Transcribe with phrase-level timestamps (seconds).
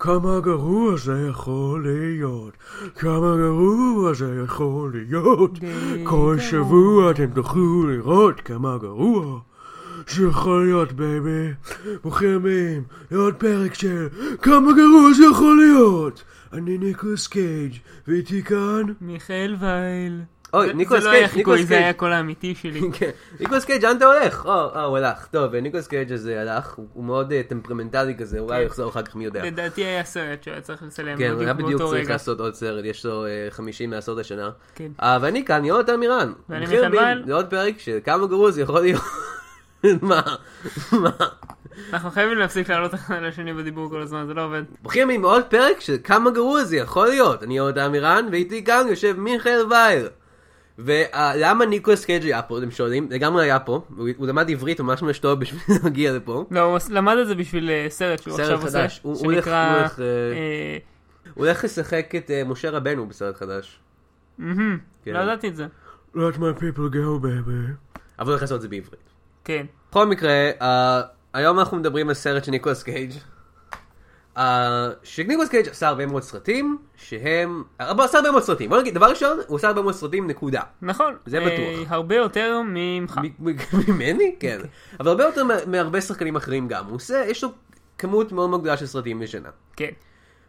[0.00, 2.52] כמה גרוע זה יכול להיות,
[2.98, 5.58] כמה גרוע זה יכול להיות.
[6.04, 9.40] כל שבוע אתם תוכלו לראות כמה גרוע
[10.08, 11.52] זה יכול להיות, baby.
[12.02, 14.08] ברוכים הבאים לעוד פרק של
[14.42, 16.22] כמה גרוע זה יכול להיות.
[16.52, 17.72] אני ניקולס קייג'
[18.08, 18.82] ואיתי כאן...
[19.00, 20.20] מיכאל וייל.
[20.54, 21.94] אוי, זה- ניקולס זה לא היה קייג', חיקוי, ניקולס זה היה קייג'.
[21.96, 22.80] הקול האמיתי שלי.
[22.98, 23.10] כן,
[23.40, 24.46] ניקולס קייג', לאן אתה הולך?
[24.46, 25.26] או, אה, הוא הלך.
[25.26, 29.16] טוב, ניקולס קייג' הזה הלך, הוא- מאוד אה, טמפרמנטלי כזה, אולי הוא יחזור אחר כך,
[29.16, 29.44] מי יודע.
[29.44, 32.10] לדעתי היה סרט שהיה צריך לצלם כן, הוא היה בדיוק צריך.
[32.10, 34.50] לעשות עוד סרט, יש לו אה, 50 מעשרות השנה.
[34.74, 34.88] כן.
[35.02, 36.32] אה, ואני כאן, יונתן מירן.
[36.48, 37.22] ואני הבאים וייל.
[37.26, 39.02] לעוד פרק של כמה גרוע זה יכול להיות.
[40.02, 40.22] מה?
[40.92, 41.10] מה?
[41.92, 44.62] אנחנו חייבים להפסיק לעלות אחד על השני בדיבור כל הזמן, זה לא עובד.
[44.82, 47.42] ברוכים הבאים לעוד פרק של כמה גרוע זה יכול להיות.
[47.42, 50.06] אני יונתן מירן, ואיתי כאן יושב מיכאל וייל.
[50.84, 53.08] ולמה ניקולס קייג' היה פה, אתם שואלים?
[53.10, 56.44] לגמרי היה פה, הוא למד עברית ממש ממש טוב בשביל להגיע לפה.
[56.50, 59.02] לא, הוא למד את זה בשביל אה, סרט שהוא עכשיו עושה, שנקרא...
[59.02, 59.48] הוא הולך,
[60.00, 60.78] אה, אה,
[61.34, 63.80] הוא הולך לשחק את משה רבנו בסרט חדש.
[64.38, 65.12] כן.
[65.12, 65.66] לא ידעתי את זה.
[66.14, 67.98] Let my people go, baby.
[68.18, 69.10] אבל הוא הולך לעשות את זה בעברית.
[69.44, 69.66] כן.
[69.90, 70.50] בכל מקרה,
[71.32, 73.12] היום אנחנו מדברים על סרט של ניקולס קייג'.
[74.36, 74.40] Uh,
[75.02, 77.62] שניקולס קייג' עשה הרבה מאוד סרטים, שהם...
[77.92, 78.70] הוא עשה הרבה מאוד סרטים.
[78.70, 80.62] בוא נגיד, דבר ראשון, הוא עשה הרבה מאוד סרטים, נקודה.
[80.82, 81.14] נכון.
[81.26, 81.92] זה אה, בטוח.
[81.92, 83.20] הרבה יותר ממך.
[83.88, 84.36] ממני?
[84.40, 84.58] כן.
[85.00, 86.86] אבל הרבה יותר מה- מהרבה שחקנים אחרים גם.
[86.86, 87.50] הוא עושה, יש לו
[87.98, 89.48] כמות מאוד מאוד גדולה של סרטים בשנה.
[89.76, 89.90] כן.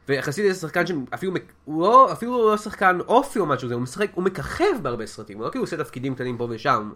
[0.10, 1.34] ויחסית איזה שחקן שאפילו
[1.66, 5.38] הוא לא, אפילו לא שחקן אופי או משהו כזה, הוא משחק, הוא מככב בהרבה סרטים,
[5.38, 6.92] הוא לא כאילו עושה תפקידים קטנים פה ושם,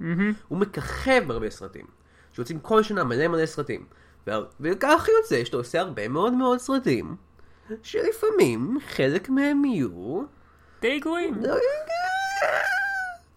[0.47, 1.85] הוא מככב בהרבה סרטים,
[2.33, 3.85] שיוצאים כל שנה מלא מלא סרטים,
[4.61, 7.15] וכך יוצא שאתה עושה הרבה מאוד מאוד סרטים,
[7.83, 10.23] שלפעמים חלק מהם יהיו,
[10.81, 11.41] די גרועים.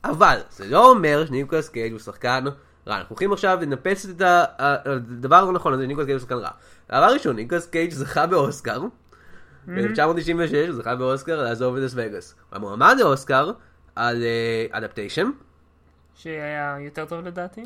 [0.05, 2.44] אבל זה לא אומר שניקולס קייג' הוא שחקן
[2.86, 4.22] רע, אנחנו הולכים עכשיו לנפץ את
[4.59, 6.50] הדבר הלא נכון הזה, ניקולס קייג' הוא שחקן רע.
[6.89, 8.83] דבר ראשון, ניקולס קייג' זכה באוסקר,
[9.66, 12.34] ב-1996 זכה באוסקר לעזוב את לס וגאס.
[12.53, 13.53] הוא מועמד לאוסקר
[13.97, 14.25] על
[14.70, 15.30] Adaptation,
[16.14, 17.62] שהיה יותר טוב לדעתי.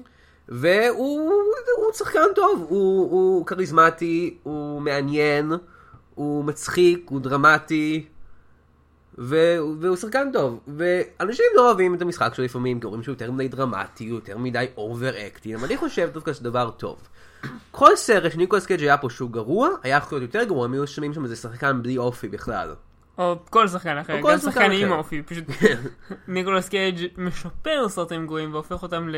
[0.55, 1.31] והוא
[1.77, 5.53] הוא שחקן טוב, הוא, הוא כריזמטי, הוא מעניין,
[6.15, 8.07] הוא מצחיק, הוא דרמטי,
[9.19, 9.37] ו,
[9.81, 10.61] והוא שחקן טוב.
[10.67, 14.39] ואנשים לא אוהבים את המשחק שלו לפעמים, כי אומרים שהוא יותר מדי דרמטי, הוא יותר
[14.39, 17.09] מדי over acty, אבל אני חושב דווקא שזה דבר טוב.
[17.71, 20.87] כל סרט שניקולס קייג' היה בו שהוא גרוע, היה יכול להיות יותר גרוע, אם היו
[20.87, 22.75] שמים שם איזה שחקן בלי אופי בכלל.
[23.19, 24.93] או כל שחקן אחר, גם שחקן עם.
[24.93, 25.45] אופי, פשוט
[26.29, 29.09] ניקולס קייג' משפר סרטים גרועים והופך אותם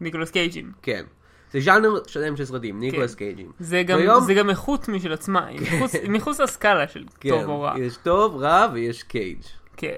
[0.00, 0.72] לניקולס קייג'ים.
[0.82, 1.04] כן.
[1.52, 3.52] זה ז'אנר שלם של סרטים, ניקולס קייג'ים.
[3.60, 7.28] זה גם, והיום- זה גם איכות משל עצמה, היא מחוץ, היא מחוץ לסקאלה של כן,
[7.30, 7.74] טוב או רע.
[7.78, 9.38] יש טוב, רע ויש קייג'.
[9.76, 9.96] כן.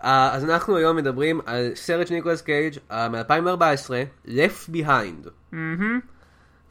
[0.00, 3.90] Uh, אז אנחנו היום מדברים על סרט של ניקולס קייג' uh, מ-2014,
[4.26, 5.28] Left Behind.
[5.52, 6.00] מהמם.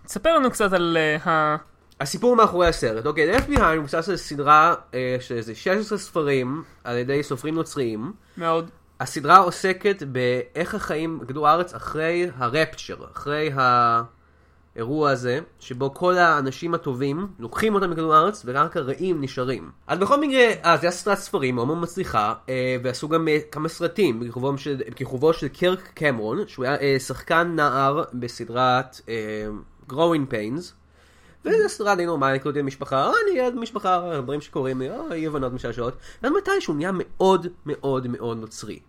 [0.06, 1.56] תספר לנו קצת על אה, ה...
[2.00, 6.98] הסיפור מאחורי הסרט, אוקיי, Left Behind מבוסס על סדרה uh, של איזה 16 ספרים על
[6.98, 8.14] ידי סופרים נוצריים.
[8.38, 8.70] מאוד.
[9.02, 13.50] הסדרה עוסקת באיך החיים בכדור הארץ אחרי הרפצ'ר, אחרי
[14.76, 19.72] האירוע הזה, שבו כל האנשים הטובים לוקחים אותם מכדור הארץ ורק הרעים נשארים.
[19.88, 23.38] אז בכל מקרה, אה, זה היה סדרת ספרים מאוד מאוד מצליחה, אה, ועשו גם אה,
[23.52, 24.58] כמה סרטים בכיכובו
[25.34, 29.48] של, של קרק קמרון, שהוא היה אה, שחקן נער בסדרת אה,
[29.90, 30.74] Growing Pains.
[31.46, 35.54] וזו סדרה די נורמלית, כאילו משפחה, אה, אני ילד משפחה, דברים שקורים אה, אי הבנות
[35.54, 35.94] משעשעות.
[36.24, 38.80] ואז מתישהו נהיה מאוד מאוד מאוד נוצרי.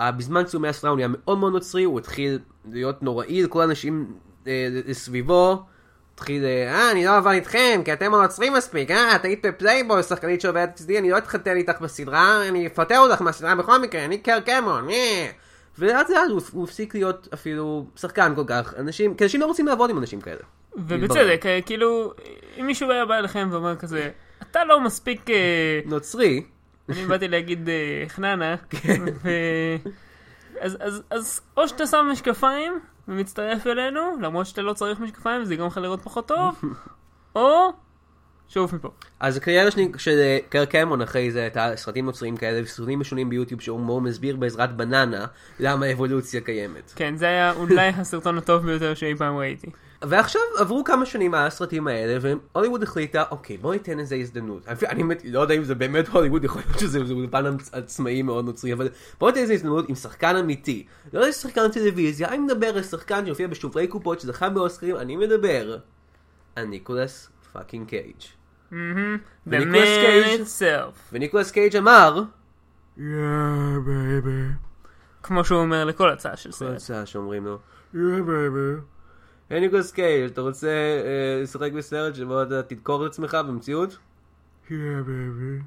[0.00, 2.38] בזמן צילומי הסדרה הוא נהיה מאוד מאוד נוצרי, הוא התחיל
[2.70, 4.12] להיות נוראי לכל האנשים
[4.46, 5.62] אה, סביבו.
[6.14, 9.46] התחיל, אה, "אה, אני לא עבר איתכם, כי אתם לא נוצרים מספיק, אה, את היית
[9.46, 14.04] בפלייבוי, שחקנית שעובדת אצלי, אני לא אתחתן איתך בסדרה, אני אפטר אותך מהסדרה בכל מקרה,
[14.04, 15.26] אני קר קמרון, אה.
[15.78, 19.66] ולאט לאט הוא, הוא הפסיק להיות אפילו שחקן כל כך, אנשים, כי אנשים לא רוצים
[19.66, 20.40] לעבוד עם אנשים כאלה.
[20.76, 22.12] ובצדק, אה, כאילו,
[22.60, 24.10] אם מישהו היה בא אליכם ואומר כזה,
[24.50, 25.26] אתה לא מספיק...
[25.86, 26.42] נוצרי,
[26.88, 29.04] אני באתי להגיד אה, חננה, כן.
[29.22, 29.30] ו...
[30.60, 32.78] אז, אז, אז או שאתה שם משקפיים
[33.08, 36.60] ומצטרף אלינו, למרות שאתה לא צריך משקפיים, זה יגרום לך לראות פחות טוב,
[37.36, 37.72] או
[38.48, 38.88] שוב מפה.
[39.20, 43.30] אז הקריירה שלי של אה, קר קמרון אחרי זה הייתה סרטים נוצריים כאלה וסרטונים משונים
[43.30, 45.26] ביוטיוב שהוא מאוד מסביר בעזרת בננה
[45.60, 46.92] למה האבולוציה קיימת.
[46.96, 49.70] כן, זה היה אולי הסרטון הטוב ביותר שאי פעם ראיתי.
[50.02, 54.68] ועכשיו עברו כמה שנים מהסרטים האלה והוליווד החליטה אוקיי בוא ניתן לזה הזדמנות.
[54.68, 58.72] אני, לא יודע אם זה באמת הוליווד יכול להיות שזה זה אולפן עצמאי מאוד נוצרי
[58.72, 58.88] אבל
[59.20, 60.86] בוא ניתן לזה הזדמנות עם שחקן אמיתי.
[61.12, 65.78] לא איזה שחקן טלוויזיה אני מדבר על שחקן שהופיע בשוברי קופות שזכה באוסקרים אני מדבר
[66.56, 68.22] על ניקולס fucking קייג'.
[69.46, 70.42] וניקולס קייג'.
[71.12, 72.22] וניקולס קייג' אמר
[72.98, 73.00] Yeah,
[73.86, 74.54] baby.
[75.22, 76.76] כמו שהוא אומר לכל הצעה של כל סרט.
[76.76, 77.58] הצעה שאומרים לו.
[77.94, 78.97] Yeah, baby.
[79.50, 83.96] היי ניקולס קייג', אתה רוצה אה, לשחק בסרט שבו אתה תדקור את עצמך במציאות?
[84.68, 85.62] Yeah, baby.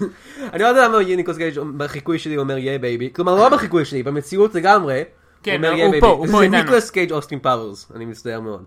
[0.52, 4.02] אני לא יודע למה ניקולס קייג' בחיקוי שלי אומר Yeah baby, כלומר לא בחיקוי שלי,
[4.02, 5.02] במציאות לגמרי.
[5.42, 6.62] כן, אומר, הוא "Yeah, baby." פה, הוא פה זה איתנו.
[6.62, 8.64] ניקולס קייג' אוסטין פאוורס, אני מצטער מאוד.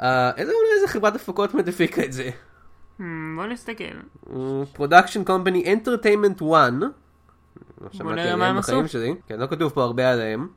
[0.00, 2.30] אה, איזה אולי איזה חברת הפקות באמת הפיקה את זה?
[2.98, 3.02] Hmm,
[3.36, 3.84] בוא נסתכל.
[4.72, 6.46] production company Entertainment 1.
[7.80, 8.92] לא שמעתי נראה מה עליהם הם בחיים עשו.
[8.92, 10.48] שלי, כן, לא כתוב פה הרבה עליהם.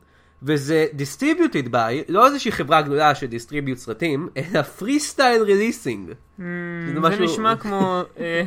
[0.44, 1.76] וזה distributed by,
[2.10, 6.10] לא איזושהי חברה גדולה ש distribute סרטים, אלא Freestyle Releasing.
[6.10, 6.42] Hmm,
[6.94, 8.02] זה משהו- נשמע כמו...
[8.20, 8.44] אה,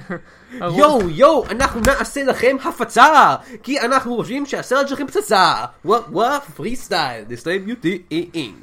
[0.79, 5.55] יואו יואו אנחנו נעשה לכם הפצה כי אנחנו חושבים שהסרט שלכם פצצה
[5.85, 8.55] וואו וואו Freestyle distributing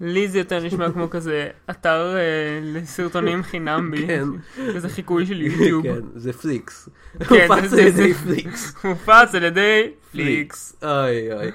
[0.00, 2.20] לי זה יותר נשמע כמו כזה אתר אה,
[2.62, 4.06] לסרטונים חינם בי.
[4.06, 4.24] כן.
[4.74, 5.82] כזה חיקוי של יוטיוב.
[5.86, 6.88] כן זה פליקס.
[7.28, 8.74] כן, הופץ על זה- ידי פליקס.
[8.84, 10.76] מופץ על ידי פליקס.
[10.82, 11.50] אוי אוי.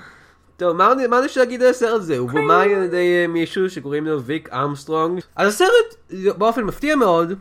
[0.58, 4.06] טוב מה מה יש להגיד על הסרט הזה הוא בומאי על ידי אה, מישהו שקוראים
[4.06, 5.22] לו ויק ארמסטרונג.
[5.36, 7.34] אז הסרט באופן מפתיע מאוד.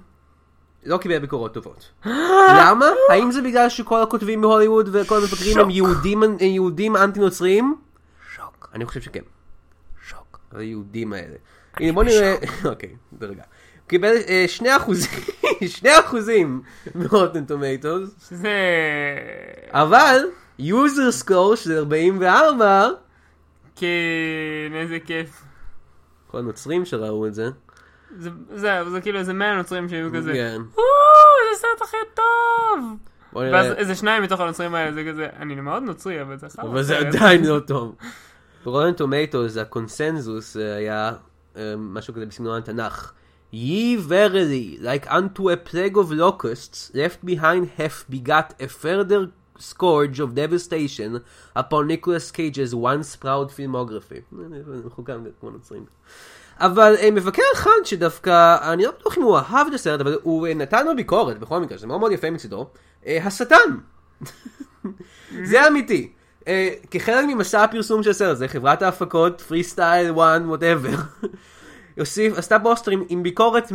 [0.84, 1.90] לא קיבל ביקורות טובות.
[2.58, 2.86] למה?
[3.10, 5.70] האם זה בגלל שכל הכותבים בהוליווד וכל המבקרים הם.
[5.70, 7.76] יהודים יהודים אנטי נוצרים?
[8.36, 8.68] שוק.
[8.74, 9.20] אני חושב שכן.
[10.08, 10.38] שוק.
[10.52, 11.36] היהודים האלה.
[11.76, 12.34] הנה בוא נראה,
[12.70, 13.42] אוקיי, ברגע.
[13.82, 15.10] הוא קיבל אה, שני אחוזים,
[15.76, 16.62] שני אחוזים
[16.94, 18.50] מ Rotten Tomatoes, שזה...
[19.70, 20.18] אבל
[20.58, 22.88] user score של 44,
[23.76, 23.86] כן,
[24.74, 25.42] איזה כיף.
[26.26, 27.48] כל הנוצרים שראו את זה,
[28.18, 30.32] זה- זה זה כאילו איזה 100 נוצרים שהיו כזה.
[30.32, 30.60] כן.
[30.76, 30.82] "או,
[31.52, 32.96] זה הסרט הכי טוב!
[33.34, 36.64] ואז נראה, איזה שניים מתוך הנוצרים האלה זה כזה, אני מאוד נוצרי אבל זה חרא.
[36.64, 37.94] אבל זה סרט." עדיין לא טוב.
[38.64, 41.12] ברוטן טומטוס הקונסנזוס אה, היה
[41.56, 43.12] אה, משהו כזה בסגנון התנ"ך.
[43.54, 49.20] Ye verily, like unto a plague of locusts, left behind hath begot a further
[49.62, 51.20] scourge of devastation
[51.56, 54.36] upon Nicholas Cage's once proud filmography.
[54.84, 55.84] אנחנו גם כמו נוצרים.
[56.58, 60.46] אבל אה, מבקר אחד שדווקא, אני לא בטוח אם הוא אהב את הסרט, אבל הוא
[60.46, 62.66] אה, נתן לו ביקורת בכל מקרה, שזה מאוד מאוד יפה מצידו,
[63.06, 63.56] אה, השטן.
[65.50, 66.12] זה אמיתי.
[66.90, 70.48] כחלק ממסע הפרסום של הסרט הזה, חברת ההפקות, Freestyle, One,
[71.98, 73.72] הוסיף, עשתה פוסטר עם, ביקורת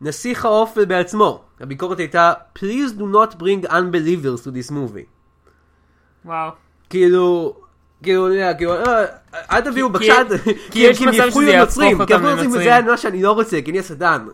[0.00, 1.44] מנסיך האופל בעצמו.
[1.60, 5.06] הביקורת הייתה, Please do not bring unbelievers to this movie.
[6.24, 6.50] וואו.
[6.90, 7.56] כאילו,
[8.02, 8.28] כאילו,
[8.58, 9.04] כאילו, אה,
[9.52, 10.14] אל תביאו בבקשה,
[10.70, 12.50] כי יש מצב שזה יהפוך אותם לנוצרים.
[12.50, 14.26] וזה מה שאני לא רוצה, כי אני השטן.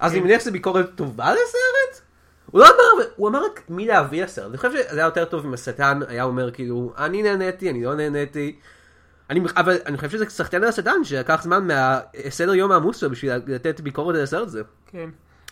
[0.00, 0.16] אז כן.
[0.16, 2.04] אני מניח שזו ביקורת טובה לסרט?
[2.50, 4.48] הוא לא אמר, הוא אמר רק מי להביא לסרט.
[4.48, 7.94] אני חושב שזה היה יותר טוב אם השטן היה אומר כאילו, אני נהניתי, אני לא
[7.94, 8.58] נהניתי.
[9.30, 13.32] אני, אבל אני חושב שזה סחטיין על השטן שלקח זמן מהסדר יום העמוס שלו בשביל
[13.46, 14.62] לתת ביקורת על הסרט הזה.
[14.86, 15.08] כן.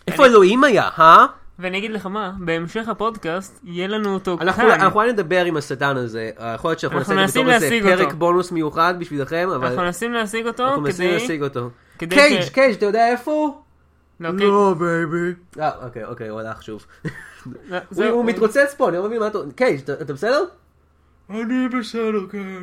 [0.09, 1.27] איפה אלוהים היה, אה?
[1.59, 4.81] ואני אגיד לך מה, בהמשך הפודקאסט יהיה לנו אותו אנחנו כאן.
[4.81, 7.67] אנחנו אולי נדבר עם השטן הזה, יכול להיות שאנחנו אנחנו נעשה את זה בתור איזה
[7.67, 8.17] להשיג פרק אותו.
[8.17, 11.11] בונוס מיוחד בשבילכם, אבל אנחנו מנסים להשיג אותו אנחנו מנסים.
[11.13, 11.71] להשיג אותו.
[11.99, 13.55] קייג', ש- קייג', אתה יודע איפה הוא?
[14.21, 14.37] לא, כן.
[14.39, 15.61] No, baby.
[15.61, 16.87] אה, אוקיי, אוקיי, הוא הלך שוב.
[17.71, 17.79] לא,
[18.11, 19.39] הוא- מתרוצץ פה, אני לא מבין מה אתה...
[19.57, 20.45] קייג', אתה בסדר?
[21.31, 22.63] אני בסדר, כן.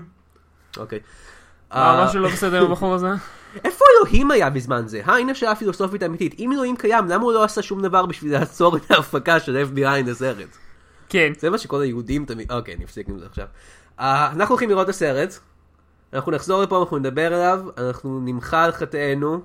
[0.77, 0.99] אוקיי.
[1.73, 3.07] אה, אה, משהו לא בסדר עם הבחור הזה.
[3.65, 5.01] איפה אלוהים היה בזמן זה?
[5.07, 6.35] אה, הנה שאלה פילוסופית אמיתית.
[6.39, 10.09] אם אלוהים קיים, למה הוא לא עשה שום דבר בשביל לעצור את ההפקה של FBI
[10.11, 10.47] הסרט?
[11.09, 11.33] כן.
[11.39, 12.51] זה מה שכל היהודים תמיד...
[12.51, 13.45] אוקיי, אני אפסיק עם זה עכשיו.
[13.99, 15.39] אה, אנחנו הולכים לראות את הסרט.
[16.13, 19.41] אנחנו נחזור לפה, אנחנו נדבר עליו, אנחנו נמחה על חטאינו.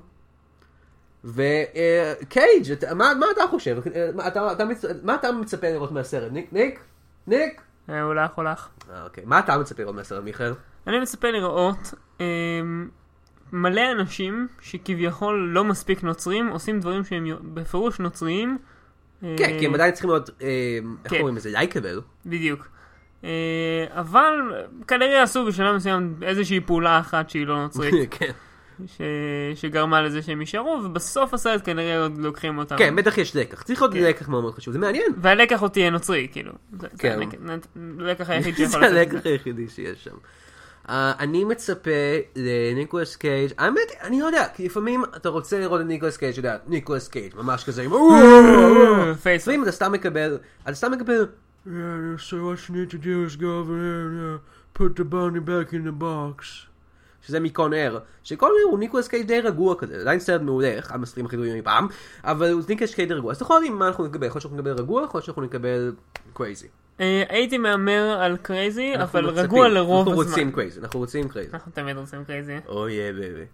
[1.24, 3.78] וקייג', אתה- מה מה אתה חושב?
[3.94, 6.32] אה, מה אתה- אתה מצ- מה אתה מצפה לראות מהסרט?
[6.32, 6.52] ניק?
[6.52, 6.80] ניק?
[7.26, 7.60] ניק?
[7.90, 8.68] אה, הוא הולך, הולך.
[8.92, 9.24] אה, אוקיי.
[9.26, 10.52] מה אתה מצפה לראות מהסרט, מיכאל?
[10.88, 12.88] אני מצפה לראות אמ,
[13.52, 18.58] מלא אנשים שכביכול לא מספיק נוצרים, עושים דברים שהם בפירוש נוצריים.
[19.20, 20.46] כן, כי הם עדיין צריכים להיות, אה,
[21.04, 21.18] איך כן.
[21.18, 21.50] קוראים לזה?
[21.50, 22.00] לייקבל.
[22.26, 22.68] בדיוק.
[23.24, 23.28] אה,
[23.90, 24.34] אבל
[24.88, 28.30] כנראה עשו בשלב מסוים איזושהי פעולה אחת שהיא לא נוצרית, כן.
[28.86, 29.00] ש...
[29.54, 32.76] שגרמה לזה שהם יישארו, ובסוף הסרט כנראה עוד לוקחים אותם.
[32.78, 33.62] כן, בטח יש לקח.
[33.62, 34.00] צריך להיות כן.
[34.02, 34.72] לקח מאוד מאוד חשוב.
[34.72, 35.12] זה מעניין.
[35.16, 36.52] והלקח עוד תהיה נוצרי, כאילו.
[36.72, 37.12] זה- זה כן.
[37.12, 37.38] הלקח-
[38.00, 40.14] הלקח היחיד שיכול זה לעשות את הלקח היחידי שיש שם.
[40.88, 41.90] אה, אני מצפה
[42.36, 46.38] לניקולס קייג', האמת, אני לא יודע, כי לפעמים אתה רוצה לראות את ניקולס קייג', אתה
[46.38, 49.42] יודע, ניקולס קייג', ממש כזה, עם אה, face.
[49.42, 51.26] לפעמים אתה סתם מקבל, אתה סתם מקבל,
[51.66, 54.38] Yeah, so what you need to do is go over there and uh,
[54.72, 56.66] put the bunny back in the box.
[57.22, 60.40] שזה מ Con Air, ש Con Air הוא ניקולס קייג' די רגוע כזה, עדיין סרט
[60.40, 61.86] מעולה, אחד מהסרטים הכי טובים אי פעם,
[62.24, 64.42] אבל הוא ניקולס קייג' די רגוע, אז אתה יכול להבין מה אנחנו נקבל, יכול להיות
[64.42, 65.92] שאנחנו נקבל רגוע, יכול להיות שאנחנו נקבל
[66.34, 66.68] קרייזי.
[67.00, 70.32] אה, הייתי מהמר על קרייזי, אנחנו אבל מצפים, רגוע לרוב אנחנו הזמן.
[70.32, 71.50] רוצים crazy, אנחנו רוצים crazy.
[71.54, 72.56] אנחנו תמיד רוצים crazy.
[72.68, 73.44] Oh baby.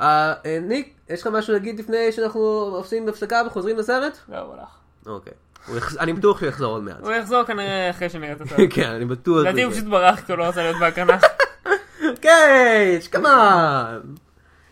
[0.00, 2.40] אה, ניק, יש לך משהו להגיד לפני שאנחנו
[2.72, 4.18] עושים הפסקה וחוזרים לסרט?
[4.28, 4.68] לא, הוא הלך.
[5.06, 5.32] אוקיי.
[6.00, 7.00] אני בטוח שהוא יחזור עוד מעט.
[7.00, 8.58] הוא יחזור כנראה אחרי שנראה את הסרט.
[8.70, 9.40] כן, אני בטוח.
[9.40, 9.72] לדעתי הוא.
[9.72, 11.18] פשוט ברח כי הוא לא רצה להיות בהקרנה.
[12.22, 14.00] קייג', כמובן.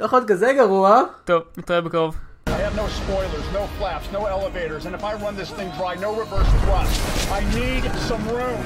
[0.00, 1.02] לא יכול להיות כזה גרוע.
[1.24, 2.16] טוב, נתראה בקרוב.
[2.69, 5.95] I have no spoilers, no flaps, no elevators, and if I run this thing dry,
[5.95, 7.31] no reverse thrust.
[7.31, 8.59] I need some room.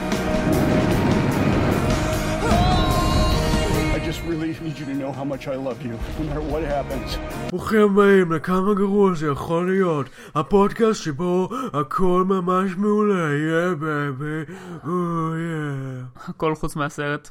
[3.95, 6.63] I just really need you to know how much I love you, no matter what
[6.63, 7.17] happens.
[7.49, 14.53] ברוכים הבאים לכמה גרוע זה יכול להיות, הפודקאסט שבו הכל ממש מעולה, יא בייבי,
[14.87, 16.03] או יא.
[16.27, 17.29] הכל חוץ מהסרט.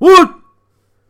[0.00, 0.28] וואט?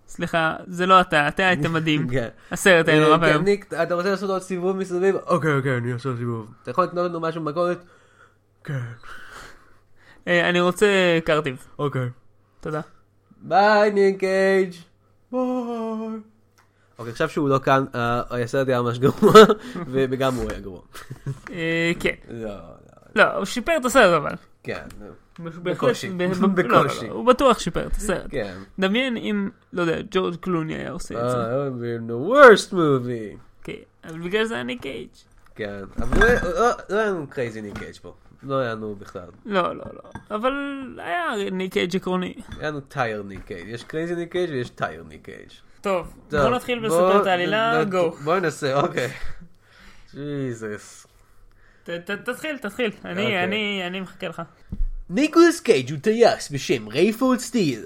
[0.08, 2.10] סליחה, זה לא אתה, אתה היית מדהים.
[2.14, 2.28] כן.
[2.52, 3.44] הסרט היה נורא כן, ואיום.
[3.44, 5.16] ניק, אתה רוצה לעשות עוד סיבוב מסביב?
[5.16, 6.52] אוקיי, אוקיי, אני אעשה סיבוב.
[6.64, 7.78] אתה יכול לקנות לנו משהו במכולת?
[8.64, 8.80] כן,
[10.28, 11.68] אה, אני רוצה קרטיב.
[11.80, 12.10] אוקיי.
[12.60, 12.82] תודה.
[13.42, 14.74] ביי ניק קייג'.
[15.32, 15.42] ביי.
[17.00, 19.34] אוקיי, עכשיו שהוא לא כאן, אה, הסרט היה ממש גרוע,
[19.92, 20.82] וגם הוא היה גרוע.
[21.52, 22.16] אה, כן.
[22.30, 22.56] לא, לא,
[23.16, 24.36] לא, הוא שיפר את הסרט אבל.
[24.68, 24.84] כן,
[25.64, 26.10] בקושי.
[27.10, 28.28] הוא בטוח שיפר את הסרט.
[28.30, 28.58] כן.
[28.80, 31.38] דמיין אם, לא יודע, ג'ורג' קלוני היה עושה את זה.
[31.38, 33.38] אה, would be the worst movie.
[33.64, 35.08] כן, אבל בגלל זה ניק קייג'.
[35.56, 38.14] כן, אבל לא- לא- לא היה לנו crazy ניק קייג' פה.
[38.44, 39.28] לא היה לנו בכלל.
[39.46, 40.36] לא, לא, לא.
[40.36, 40.54] אבל
[40.98, 42.34] היה ניק קייג' עקרוני.
[42.60, 43.68] היה לנו טייר ניק קייג'.
[43.68, 45.50] יש crazy ניק קייג' ויש tired ניק קייג'.
[45.82, 48.12] טוב, בוא נתחיל לספר את העלילה, go.
[48.12, 49.10] בוא ננסה, אוקיי.
[50.16, 51.07] ג'יזוס.
[51.90, 52.92] ת- ת- תתחיל, תתחיל.
[53.06, 53.44] אני, אוקיי.
[53.44, 54.42] אני, אני מחכה לך.
[55.10, 57.86] ניקולס קייג' הוא טייס בשם רייפורד סטיל.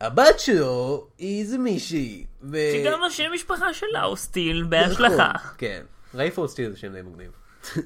[0.00, 2.24] הבת שלו היא איזה מישהי.
[2.42, 2.58] ו...
[2.72, 5.32] שגם השם משפחה שלה הוא סטיל בהשלכה.
[5.34, 5.82] נכון, כן.
[6.14, 7.30] רייפורד סטיל זה שם די מגניב.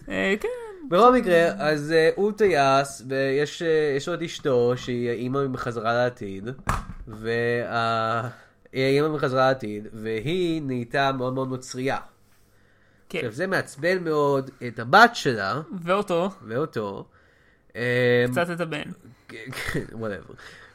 [0.08, 0.48] אה, כן.
[0.90, 3.62] בכל מקרה, אז uh, הוא טייס, ויש
[4.08, 6.48] uh, את אשתו, שהיא אימא מחזרה לעתיד,
[7.08, 7.64] והיא
[8.74, 11.96] אימא מחזרה לעתיד, והיא נהייתה מאוד מאוד נוצרייה.
[13.12, 13.18] כן.
[13.18, 17.06] עכשיו זה מעצבן מאוד את הבת שלה, ואותו, ואותו.
[17.76, 17.80] אמ,
[18.30, 18.82] קצת את הבן.
[19.28, 19.44] כן,
[19.92, 20.34] whatever.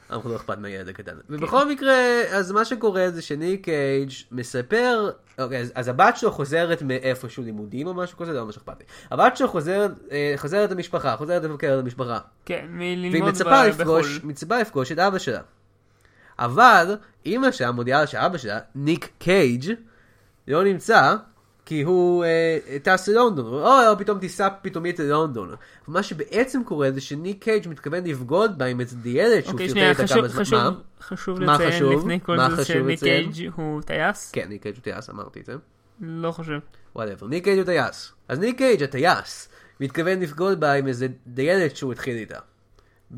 [0.10, 1.18] אנחנו לא אכפת מהילד הקטן.
[1.30, 1.96] ובכל מקרה,
[2.32, 7.88] אז מה שקורה זה שניק קייג' מספר, אוקיי, אז, אז הבת שלו חוזרת מאיפשהו לימודים
[7.88, 8.86] או משהו כזה, זה לא ממש אכפת לי.
[9.12, 12.20] הבת שלו חוזרת, אה, חוזרת למשפחה, חוזרת לבקר למשפחה.
[12.46, 14.30] כן, והיא מללמוד מצפה ב- לפגוש, בחו"ל.
[14.30, 15.42] מצפה לפגוש את אבא שלה.
[16.40, 19.72] אבל, אימא שלה מודיעה לה שאבא שלה, ניק קייג',
[20.48, 21.16] לא נמצא,
[21.68, 23.46] כי הוא אה, טס ללונדון.
[23.46, 25.56] או לא, פתאום טיסה פתאומית ללונדון.
[25.88, 29.72] מה שבעצם קורה זה שניק קייג' מתכוון לבגוד בה עם איזה ילד שהוא אוקיי, פרטט
[29.78, 30.42] שנייה, איתה חשוב- כמה זמן.
[30.44, 30.72] חשוב- מה?
[31.02, 32.00] חשוב מה לציין חשוב?
[32.00, 33.00] לפני כל מה זה חשוב שניק?
[33.00, 34.32] קייג' הוא טייס?
[34.32, 35.54] כן, ניק קייג' הוא טייס, אמרתי את זה.
[36.02, 36.60] לא חושב.
[36.96, 37.28] וואטאבר.
[37.28, 38.12] ניק קייג' הוא טייס.
[38.28, 42.40] אז ניק קייג' הטייס מתכוון לבגוד בה עם איזה דיילת שהוא התחיל איתה.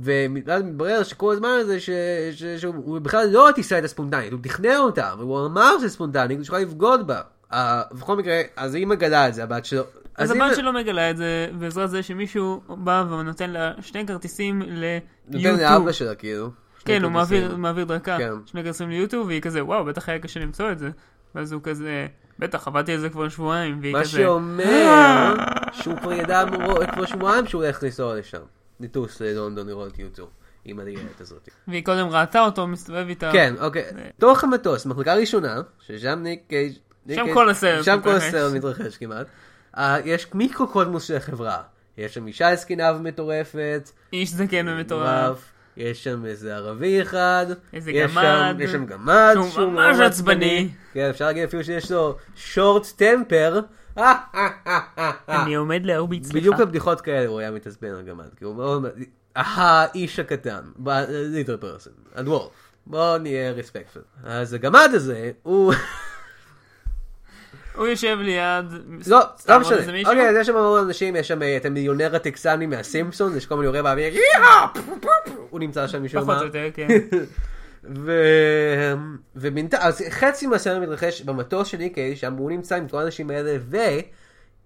[0.03, 1.89] ואז מתברר שכל הזמן הזה ש...
[2.31, 2.43] ש...
[2.43, 6.57] שהוא בכלל לא הטיסה הייתה ספונטנית, הוא תכנן אותה, והוא אמר שזה ספונטני, הוא שכל
[6.57, 7.21] לבגוד בה.
[7.51, 7.55] Uh,
[7.91, 9.83] בכל מקרה, אז היא מגלה את זה, הבת שלו.
[10.15, 14.99] אז הבת שלו מגלה את זה בעזרת זה שמישהו בא ונותן לה שני כרטיסים נותן
[15.29, 15.59] ליוטיוב.
[15.59, 16.49] לאבא שלה כאילו.
[16.85, 17.11] כן, הוא.
[17.11, 18.31] מעביר, מעביר דרכה כן.
[18.45, 20.89] שני כרטיסים ליוטיוב, והיא כזה, וואו, בטח היה קשה למצוא את זה.
[21.35, 22.07] ואז הוא כזה,
[22.39, 25.33] בטח, עבדתי על זה כבר שבועיים, והיא מה כזה, שאומר
[25.71, 26.43] שהוא כבר ידע
[26.93, 28.41] כבר שבועיים שהוא הולך לנסוע לשם.
[28.79, 30.29] לטוס ללונדון לראות יוטיוב.
[30.65, 31.49] עם הדיילת הזאת.
[31.67, 33.31] והיא קודם ראתה אותו מסתובב איתה.
[33.31, 33.83] כן, אוקיי.
[34.19, 36.73] תוך המטוס, מחלקה ראשונה, ששם ניק קייג'...
[37.07, 38.09] שם קייג'- כל הסרט שם כל.
[38.09, 39.27] הסרט מתרחש כמעט.
[39.77, 41.61] אה, יש מיקרוקוסמוס של החברה.
[41.97, 43.89] יש שם אישה זקנה ומטורפת.
[44.13, 45.07] איש זקן ומטורף.
[45.25, 45.51] מטורף.
[45.77, 47.45] יש שם איזה ערבי אחד.
[47.73, 48.23] איזה יש גמד.
[48.57, 49.35] שם- יש שם גמד.
[49.51, 50.69] שהוא ממש עצבני.
[50.93, 53.59] כן, אפשר להגיד אפילו שיש לו שורט טמפר.
[55.29, 56.35] אני עומד להרביץ לך.
[56.35, 58.85] בדיוק בבדיחות כאלה הוא היה מתעצבן על גמד, כי הוא מאוד...
[59.35, 60.61] האיש הקטן,
[61.09, 62.51] ליטר פרסון, הדוורף,
[62.87, 63.99] בוא נהיה רספקטפל.
[64.23, 65.73] אז הגמד הזה, הוא...
[67.79, 68.65] הוא יושב ליד...
[69.07, 69.19] לא,
[69.49, 69.77] לא משנה.
[70.05, 73.55] אוקיי, אז יש שם המון אנשים, יש שם אה, את המיליונר הטקסני מהסימפסון, יש כל
[73.55, 74.13] מיני יורה באוויר.
[75.49, 76.39] הוא נמצא שם משום פחות מה.
[76.39, 76.87] או יותר, כן.
[78.05, 78.11] ו...
[79.35, 83.57] ובינתיים, אז חצי מהסרט מתרחש במטוס של איקי, שם הוא נמצא עם כל האנשים האלה,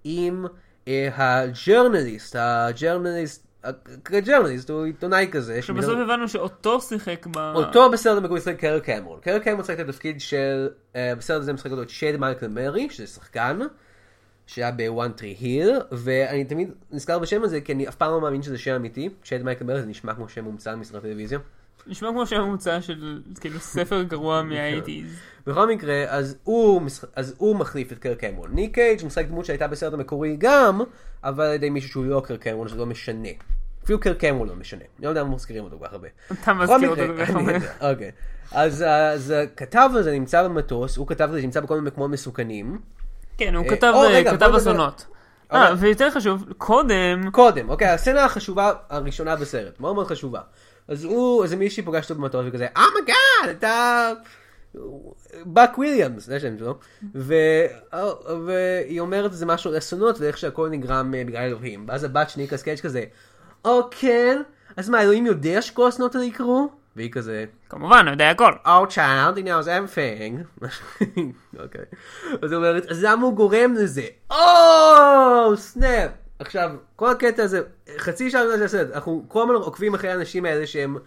[0.06, 0.46] ועם
[0.88, 3.43] אה, ה journalist, ה journalist,
[4.06, 5.62] ה journalist, הוא עיתונאי כזה.
[5.62, 7.38] שבסוף הבנו שאותו שיחק ב...
[7.38, 9.20] אותו בסרט המקורי משחק קירק קמרון.
[9.20, 12.90] קירק קמרון משחק את התפקיד של, אה, בסרט הזה משחק אותו את צ'אד מייקל מרי,
[12.90, 13.60] שזה שחקן,
[14.48, 18.42] שהיה בוואן טרי היל, ואני תמיד נזכר בשם הזה, כי אני אף פעם לא מאמין
[18.42, 19.10] שזה שם אמיתי.
[19.24, 21.40] צ'אד מייקל מרי זה נשמע כמו שם מומצא מסרט טלוויזיה.
[21.88, 25.50] נשמע כמו שם ממוצע של כאילו ספר גרוע מה-80's.
[25.50, 26.82] בכל מקרה, אז הוא,
[27.16, 28.50] אז הוא מחליף את קירק קמרון.
[28.54, 30.82] ניק קייג' משחק דמות שהייתה בסרט המקורי גם,
[31.24, 33.30] אבל על ידי מישהו שהוא לא קירק קמרון, שזה לא משנה.
[33.84, 34.80] אפילו קירק קמרון לא משנה.
[34.98, 36.08] אני לא יודע למה מזכירים אותו כל כך הרבה.
[36.42, 37.52] אתה מזכיר אותו כל כך הרבה.
[37.92, 38.12] אוקיי.
[38.52, 42.80] אז אז הכתב הזה נמצא במטוס, הוא כתב את זה נמצא בכל מיני מקומות מסוכנים.
[43.38, 43.94] כן, הוא אה, כתב
[44.34, 45.06] נדבר- אסונות.
[45.50, 45.62] אוקיי.
[45.68, 50.40] אה, ויותר חשוב, קודם, קודם, אוקיי, הסצנה החשובה הראשונה בסרט, מאוד מאוד חשובה.
[50.88, 54.12] אז הוא, איזה מישהי פוגש אותו במטוס וכזה, oh my God, אתה...
[55.46, 56.80] באק וויליאמס, זה השם שלו,
[57.16, 57.34] ו...
[58.46, 61.86] והיא אומרת זה משהו על אסונות ואיך שהכל נגרם אה, בגלל אלוהים.
[61.88, 63.04] ואז הבת של ניקולס קייג' כזה,
[63.66, 64.42] או כן,
[64.78, 66.70] אז מה אלוהים יודע שכל האסונות האלה יקרו?
[66.96, 68.52] והיא כזה, כמובן, יודע הכל.
[68.66, 70.64] Oh child, he knows everything.
[71.64, 71.86] אוקיי.
[72.42, 74.06] אז היא אומרת, אז למה הוא גורם לזה?
[74.32, 76.12] Oh, snap.
[76.40, 77.62] עכשיו, כל הקטע הזה,
[77.98, 80.98] חצי שעה מזה הסרט, אנחנו כל הזמן עוקבים אחרי האנשים האלה שהם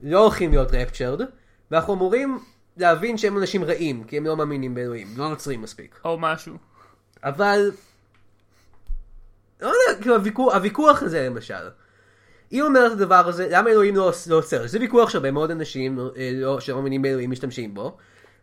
[0.00, 1.20] לא הולכים להיות רפצ'רד,
[1.70, 2.38] ואנחנו אמורים
[2.76, 6.00] להבין שהם אנשים רעים, כי הם לא מאמינים באלוהים, לא נוצרים מספיק.
[6.04, 6.56] או משהו.
[7.24, 7.70] אבל,
[9.60, 11.68] לא יודע, כאילו הוויכוח, הוויכוח הזה למשל.
[12.50, 14.66] היא אומרת את הדבר הזה, למה אלוהים לא, לא עוצר?
[14.66, 17.96] זה ויכוח שהרבה מאוד אנשים אה, לא, שלא מאמינים באלוהים משתמשים בו.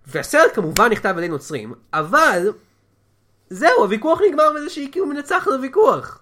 [0.07, 2.51] והסרט כמובן נכתב על ידי נוצרים, אבל
[3.49, 6.21] זהו, הוויכוח נגמר בזה שהיא כאילו מנצחת את הוויכוח.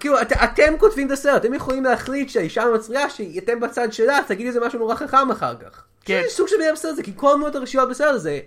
[0.00, 4.46] כאילו, את, אתם כותבים את הסרט, אתם יכולים להחליט שהאישה המצריה, שאתם בצד שלה, תגיד
[4.46, 5.84] איזה משהו נורא חכם אחר כך.
[6.04, 6.22] כן.
[6.24, 8.40] זה סוג של מילה בסרט הזה, כי כל הדמויות הראשיות בסרט הזה,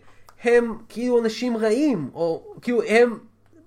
[0.44, 3.18] הם כאילו אנשים רעים, או כאילו הם,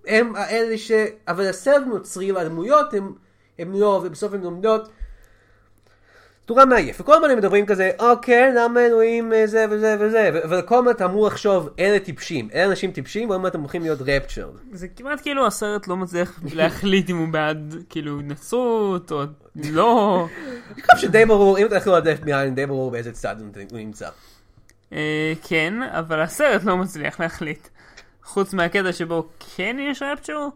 [0.06, 0.90] הם האלה ש...
[1.28, 3.12] אבל הסרט נוצרי והדמויות הם,
[3.58, 4.88] הם לא, ובסוף הם לומדות.
[6.48, 10.78] נורא מעייף, וכל הזמן הם מדברים כזה, אוקיי, למה אלוהים אה, זה וזה וזה, וכל
[10.78, 14.54] הזמן אתה אמור לחשוב, אלה טיפשים, אלה אנשים טיפשים, מעט אתם הולכים להיות raptured.
[14.72, 19.22] זה כמעט כאילו הסרט לא מצליח להחליט אם הוא בעד כאילו נצרות או
[19.70, 20.26] לא.
[20.74, 23.36] אני חושב שדי ברור, אם אתה יכול לדעת מי די ברור באיזה צד
[23.70, 24.08] הוא נמצא.
[24.92, 27.68] אה, כן, אבל הסרט לא מצליח להחליט.
[28.24, 30.48] חוץ מהקטע שבו כן יש rapture,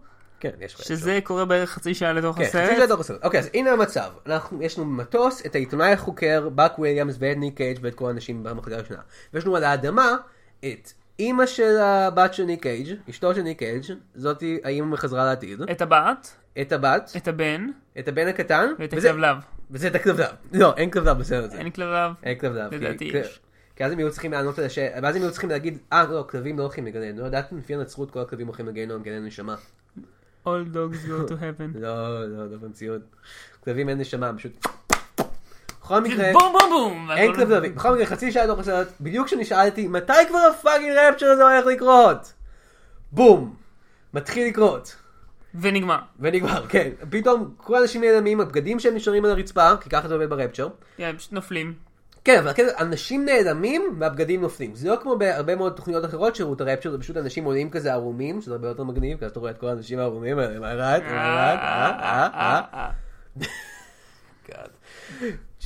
[0.42, 0.82] כן, יש לך.
[0.82, 2.76] שזה קורה בערך חצי שעה לתוך כן, חצי הסרט.
[2.76, 3.25] שעה לתוך הסרט.
[3.25, 4.11] אוקיי, אז הנה המצב.
[4.26, 8.42] אנחנו, יש לנו מטוס, את העיתונאי החוקר, באק וויליאמס ואת ניק קייג' ואת כל האנשים
[8.42, 9.00] במחלקה הראשונה.
[9.34, 10.16] ויש לנו על האדמה
[10.61, 13.82] את אימא של הבת של ניק קייג', אשתו של ניק קייג',
[14.14, 16.30] זאתי האימא מחזרה לעתיד, את הבת,
[16.61, 17.66] את הבת, את הבן
[17.99, 19.37] את הבן הקטן, ואת וזה- הכלבלב.
[19.70, 20.26] וזה את הכלבלב.
[20.52, 21.58] לא, אין כלבלב בסרט הזה.
[21.58, 22.12] אין כלבלב?
[22.22, 22.75] אין כלבלב.
[22.75, 23.40] לדעתי יש.
[23.76, 26.25] כי אז הם היו צריכים לענות על השאלה, ואז הם היו צריכים להגיד, אה, לא,
[26.30, 27.16] כלבים לא הולכים לגנן.
[27.18, 29.54] לא ידעתם לפי הנצרות כל הכלבים הולכים לגנן, גנן נשמה.
[30.46, 31.78] All dogs go to heaven.
[31.84, 33.02] לא, לא, לא במציאות.
[33.64, 34.66] כלבים אין נשמה, פשוט...
[35.80, 37.11] בכל מקרה, בום בום בום!
[37.11, 37.74] אין כלבים.
[37.74, 42.33] בכל מקרה, חצי שעה לתוך הסרט, בדיוק כשנשאלתי, מתי כבר הפאקינג רפצ'ר הזה הולך לקרות?
[43.12, 43.55] בום!
[44.14, 44.96] מתחיל לקרות.
[45.55, 45.98] ונגמר.
[46.20, 46.90] ונגמר, כן.
[47.11, 50.68] פתאום כל האנשים נעלמים, הבגדים שהם נשארים על הרצפה, כי ככה זה עובד ברפצ'ר.
[50.96, 51.74] כן, פשוט נופלים.
[52.24, 54.74] כן, אבל הקטע, אנשים נעלמים והבגדים נופלים.
[54.74, 57.92] זה לא כמו בהרבה מאוד תוכניות אחרות של רות הרפצ'ר, זה פשוט אנשים עולים כזה
[57.92, 60.74] ערומים, שזה הרבה יותר מגניב, כי אז אתה רואה את כל האנשים הערומים האלה, מה
[60.74, 61.02] רעת?
[61.02, 61.58] מה רעת?
[61.58, 62.90] אה, אה, אה.
[64.48, 64.68] God.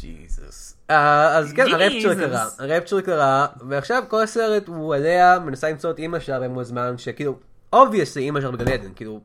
[0.00, 0.76] ג'יזוס.
[0.88, 2.14] אז כן, ה rapture.
[2.14, 6.66] קרה, ה rapture קרה, ועכשיו כל הסרט הוא עליה, מנסה למצוא את אימא שלה במועד
[6.66, 7.38] זמן, שכאילו,
[7.72, 9.20] obviously אימא שלה בגן עדן, כאילו,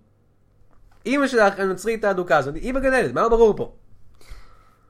[1.05, 3.73] אימא שלך הנוצרית האדוקה הזאת, היא בגן עדן, מה לא ברור פה?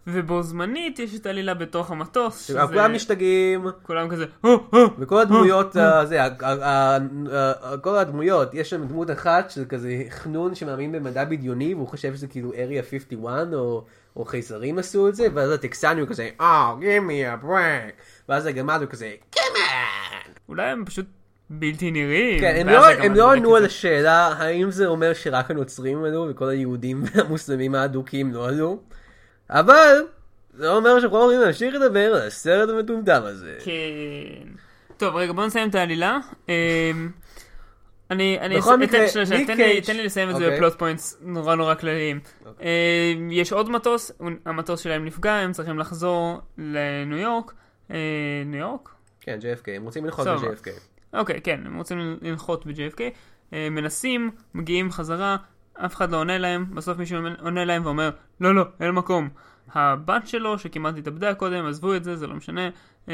[0.07, 2.47] ובו זמנית יש את עלילה בתוך המטוס.
[2.47, 4.79] שזה- כולם משתגעים, כולם כזה, "הו, הו".
[4.99, 6.19] וכל הדמויות, אה, זה,
[7.81, 12.27] כל הדמויות, יש שם דמות אחת של כזה חנון שמאמין במדע בדיוני, והוא חושב שזה
[12.27, 13.83] כאילו Area 51, או,
[14.15, 18.01] או חייזרים עשו את זה, ואז הטקסני הוא כזה, give me a break.
[18.29, 19.39] ואז הגמד הוא כזה, on.
[20.49, 21.05] אולי הם פשוט
[21.49, 22.39] בלתי נראים.
[22.39, 23.65] כן, הם לא, הם לא ענו על.
[23.65, 28.79] השאלה, האם זה אומר שרק הנוצרים עלו, וכל היהודים והמוסלמים האדוקים לא עלו,
[29.51, 30.01] אבל,
[30.53, 33.57] זה לא אומר שאנחנו לא יכולים להמשיך לדבר על הסרט המטומטם הזה.
[33.65, 34.47] כן.
[34.97, 36.17] טוב, רגע, בוא נסיים את העלילה.
[36.49, 36.53] אמ,
[38.11, 40.57] אני, אני, בכל מקרה, שנייה, תן לי- תן לי לסיים את זה אוקיי.
[40.57, 42.19] בפלוט פוינטס נורא נורא כלליים.
[42.61, 42.65] אמ,
[43.31, 44.11] יש עוד מטוס,
[44.45, 47.53] המטוס שלהם נפגע, הם צריכים לחזור לניו יורק.
[47.91, 47.97] אה,
[48.45, 48.89] ניו יורק?
[49.21, 50.27] כן, JFK, הם רוצים לנחות.
[50.27, 50.69] ב-JFK.
[51.13, 53.01] אוקיי, כן, הם רוצים לנחות ב-JFK.
[53.51, 55.37] מנסים, מגיעים חזרה,
[55.85, 58.09] אף אחד לא עונה להם, בסוף מישהו עונה להם ואומר,
[58.41, 59.29] לא, לא, אין מקום.
[59.73, 62.69] הבת שלו, שכמעט התאבדה קודם, עזבו את זה, זה לא משנה,
[63.09, 63.13] אה,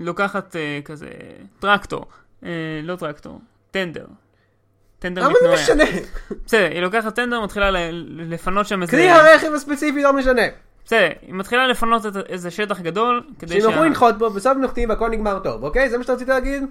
[0.00, 1.08] לוקחת אה, כזה
[1.58, 2.06] טרקטור,
[2.44, 2.48] אה,
[2.82, 4.06] לא טרקטור, טנדר.
[4.98, 5.54] טנדר למה זה.
[5.54, 5.84] משנה?
[6.46, 7.70] בסדר, היא לוקחת טנדר, מתחילה
[8.16, 8.92] לפנות שם איזה...
[8.92, 10.42] כלי הרכב הספציפי לא משנה.
[10.84, 14.88] בסדר, היא מתחילה לפנות את- איזה שטח גדול, כדי שהם יכולים לנחות בו, בסוף נוחתים
[14.88, 15.90] והכל נגמר טוב, אוקיי?
[15.90, 16.62] זה מה שאתה רצית להגיד?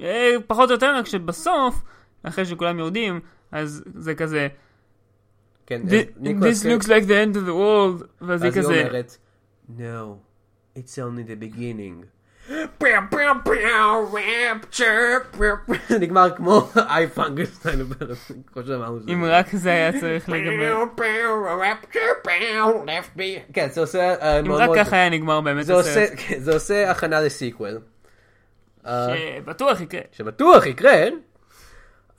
[0.00, 1.82] אה, פחות או יותר, רק שבסוף,
[2.22, 3.20] אחרי שכולם יורדים,
[3.52, 4.48] אז זה כזה,
[5.66, 8.56] כן, "Thi- אז ניקולס This looks like the end of the world, ואז היא אז
[8.56, 9.16] היא כזה, אומרת,
[9.78, 10.16] No,
[10.78, 12.04] it's only the beginning.
[16.00, 17.80] נגמר כמו איי פנגלסטיין,
[18.52, 19.00] כמו שאמרנו.
[19.12, 20.84] אם רק זה היה צריך להיגמר,
[23.52, 24.14] כן, זה עושה...
[24.14, 27.78] אה, אם רק ככה היה נגמר באמת הסרט, כן, זה עושה הכנה ל sequel.
[28.86, 30.00] אה, שבטוח יקרה.
[30.12, 31.04] שבטוח יקרה,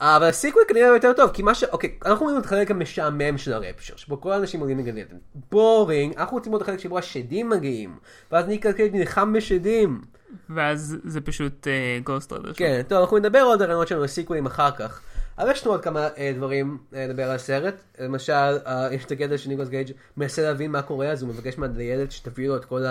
[0.05, 1.63] אבל ה sequel כנראה יותר טוב, כי מה ש...
[1.63, 5.17] אוקיי, אנחנו רואים את החלק המשעמם של ה rapture, שבו כל האנשים עולים לגן עדן.
[5.51, 7.97] Boring, אנחנו רוצים לראות את החלק שבו השדים מגיעים,
[8.31, 10.01] ואז ניק קייג' נלחם בשדים.
[10.49, 11.67] ואז זה פשוט
[12.03, 12.53] Ghost Rider.
[12.53, 15.01] כן, טוב, אנחנו נדבר עוד על הרעיונות שלנו לסיקוולים אחר כך.
[15.37, 17.75] אבל יש לנו עוד כמה אה, דברים אה, לדבר על הסרט.
[17.99, 22.11] למשל, אה, יש את הקטע שניקולס קייג' מנסה להבין מה קורה, אז הוא מבקש מהדיילת
[22.11, 22.83] שתביא לו את כל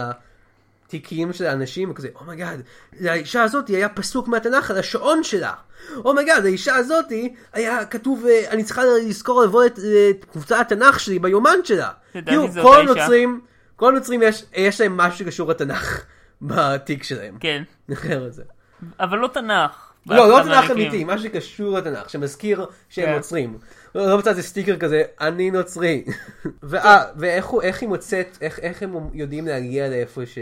[0.95, 2.62] התיקים של האנשים, וכזה, oh my God,
[3.01, 5.53] לאישה הזאת היה פסוק מהתנ"ך על השעון שלה.
[5.97, 7.13] Oh my God, לאישה הזאת
[7.53, 11.89] היה כתוב, אה, אני צריכה לזכור לבוא את אה, את קבוצת התנ"ך שלי ביומן שלה.
[12.15, 12.93] לדעתי כאילו, כל האישה.
[12.93, 13.41] הנוצרים,
[13.77, 16.05] כל הנוצרים יש, יש להם משהו שקשור לתנ"ך
[16.43, 17.37] בתיק שלהם.
[17.41, 17.63] כן.
[19.01, 19.93] אבל לא תנ"ך.
[20.07, 20.71] לא, לא תנ"ך.
[20.71, 23.15] אמיתי, משהו שקשור לתנ"ך, שמזכיר שהם כן.
[23.15, 23.59] נוצרים.
[23.95, 26.05] לא לא מצא איזה סטיקר כזה, אני נוצרי.
[27.17, 30.39] ואיך היא מוצאת, איך- איך הם יודעים להגיע לאיפה ש-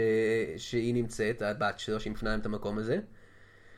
[0.57, 2.97] שהיא נמצאת, הבת שלו, שהיא מפנה להם את המקום הזה?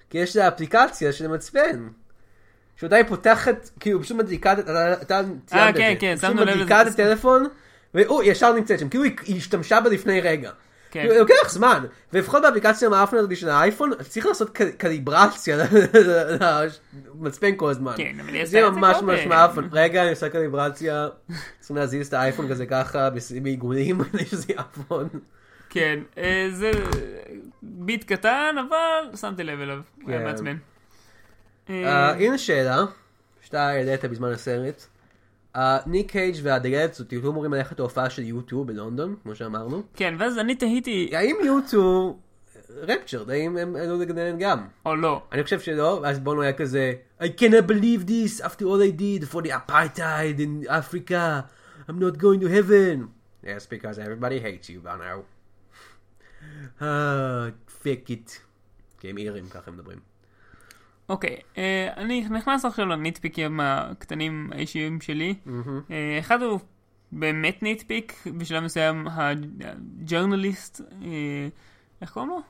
[0.10, 1.88] כי יש לה אפליקציה של מצפן.
[2.76, 4.60] שאותה היא פותחת, כאילו פשוט מדליקה, את-
[5.02, 6.00] אתה ציינת את כן, זה.
[6.00, 7.04] כן, פשוט שמנו לב מדליקה את לזה.
[7.04, 7.48] הטלפון,
[7.94, 10.52] והוא ישר נמצאת שם, כאילו היא השתמשה בה לפני רגע.
[10.94, 11.02] כן.
[11.02, 15.58] כאילו, לוקח זמן, ולפחות באפליקציה המאפנה הזאת של האייפון, צריך לעשות קליברציה
[17.22, 17.94] למצפן כל הזמן.
[17.98, 19.08] כן, אבל היא זה עשתה את זה ממש קודם.
[19.08, 19.68] ממש מאפן.
[19.72, 21.08] רגע, אני עושה קליברציה,
[21.60, 23.10] צריכים להזיז את האייפון כזה ככה,
[23.42, 25.08] בעיגולים, כדי שזה יעבוד.
[25.70, 26.72] כן, אה, זה
[27.62, 29.80] ביט קטן, אבל שמתי לב אליו.
[30.02, 30.26] הוא היה כן.
[30.26, 30.58] מעצבן.
[31.70, 32.86] אה, אה, הנה שאלה,
[33.42, 34.88] שאתה העלית בזמן הסרט.
[35.86, 39.84] ניק קייג' והדיילת הזאת היו אמורים ללכת להופעה של יוטיוב בלונדון, כמו שאמרנו.
[39.94, 42.20] כן, ואז אני תהיתי, האם יוטיוב
[42.70, 44.68] רפצ'רד, האם הם עלו לגנן גם?
[44.86, 45.22] או לא.
[45.32, 49.34] אני חושב שלא, ואז בונו היה כזה I cannot believe this after all I did
[49.34, 51.42] for the apartheid in Africa
[51.90, 53.08] I'm not going to heaven
[53.44, 55.20] Yes, because everybody hates you by now.
[56.82, 57.48] אה,
[57.84, 58.40] fuck it.
[59.00, 60.00] כי הם אירים, ככה הם מדברים.
[61.10, 65.36] אוקיי, אה, אני נכנס עכשיו לניטפיקים הקטנים האישיים שלי.
[65.92, 66.60] אה, אחד הוא
[67.12, 71.48] באמת nitpick, בשלב מסוים ה journalist, אה,
[72.02, 72.42] איך קוראים לו?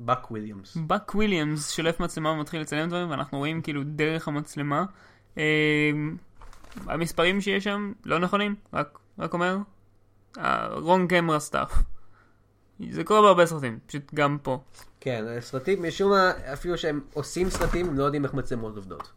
[0.00, 0.76] בק וויליאמס.
[0.76, 4.84] בק וויליאמס שולף מצלמה ומתחיל לצלם דברים ואנחנו רואים כאילו דרך המצלמה.
[5.38, 5.90] אה,
[6.86, 9.58] המספרים שיש שם לא נכונים, רק, רק אומר,
[10.74, 11.82] wrong camera stuff.
[12.90, 14.58] זה קורה בהרבה סרטים, פשוט גם פה.
[15.00, 19.10] כן, סרטים, משום מה, אפילו שהם עושים סרטים, הם לא יודעים איך מצלמות עובדות.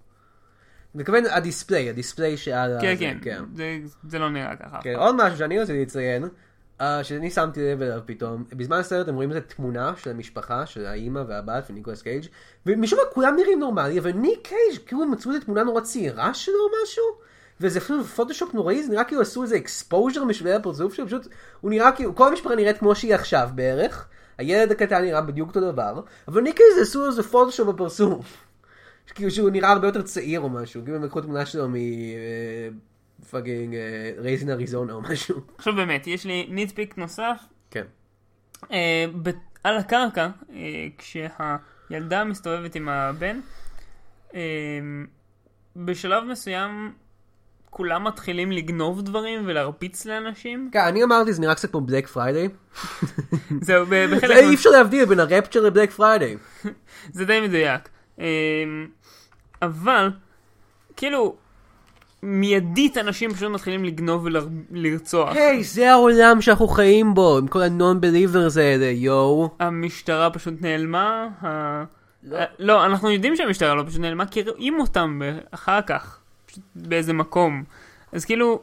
[0.95, 3.77] מתכוון ה display, הדיספליי שעל כן, הזה, כן, זה,
[4.09, 4.79] זה לא נראה ככה.
[4.81, 6.27] כן, עוד משהו שאני רציתי לציין,
[6.81, 10.85] אה, שאני שמתי לב אליו פתאום, בזמן הסרט הם רואים את התמונה של המשפחה, של
[10.85, 12.25] האימא והבת וניקולס קייג',
[12.65, 16.55] ומשום מה כולם נראים נורמלי, אבל ניק קייג' כאילו מצאו את התמונה נורא צעירה שלו
[16.55, 17.03] או משהו,
[17.61, 21.27] וזה אפילו פוטושופ נוראי, זה נראה כאילו עשו איזה exposure משהו הפרצוף שלו, פשוט
[21.61, 25.71] הוא נראה כאילו, כל המשפחה נראית כמו שהיא עכשיו בערך, הילד הקטן נראה בדיוק אותו
[25.71, 28.37] דבר, אבל ניק קייג' עשו איזה פוטושופ בפרצוף.
[29.15, 31.73] כאילו שהוא נראה הרבה יותר צעיר או משהו, כאילו הם לקחו תמונה שלו מ...
[33.29, 33.75] fucking
[34.17, 35.41] Raising Arizona או משהו.
[35.57, 37.41] עכשיו באמת, יש לי nitpick נוסף,
[37.71, 37.85] כן.
[38.71, 39.29] אה, ב-
[39.63, 43.39] על הקרקע, אה, כשהילדה מסתובבת עם הבן,
[44.35, 44.41] אה,
[45.75, 46.93] בשלב מסוים
[47.75, 50.69] כולם מתחילים לגנוב דברים ולהרביץ לאנשים.
[50.71, 52.47] כן, אני אמרתי זה נראה קצת כמו Black Friday.
[53.61, 54.27] זהו, בחלק...
[54.27, 56.37] זה אי אפשר להבדיל בין ה rapture ל Black Friday.
[57.11, 57.89] זה די מדויק.
[58.19, 58.25] אמ,
[59.61, 60.09] אבל,
[60.95, 61.35] כאילו,
[62.23, 64.27] מיידית אנשים פשוט מתחילים לגנוב
[64.71, 65.35] ולרצוח.
[65.35, 69.49] היי, זה העולם שאנחנו חיים בו, עם כל ה-non-believers האלה, יואו.
[69.59, 71.27] המשטרה פשוט נעלמה.
[71.45, 71.83] ה...
[72.59, 72.85] לא.
[72.85, 76.19] אנחנו יודעים שהמשטרה לא פשוט נעלמה, כי רואים אותם אחר כך,
[76.75, 77.63] באיזה מקום.
[78.11, 78.61] אז כאילו,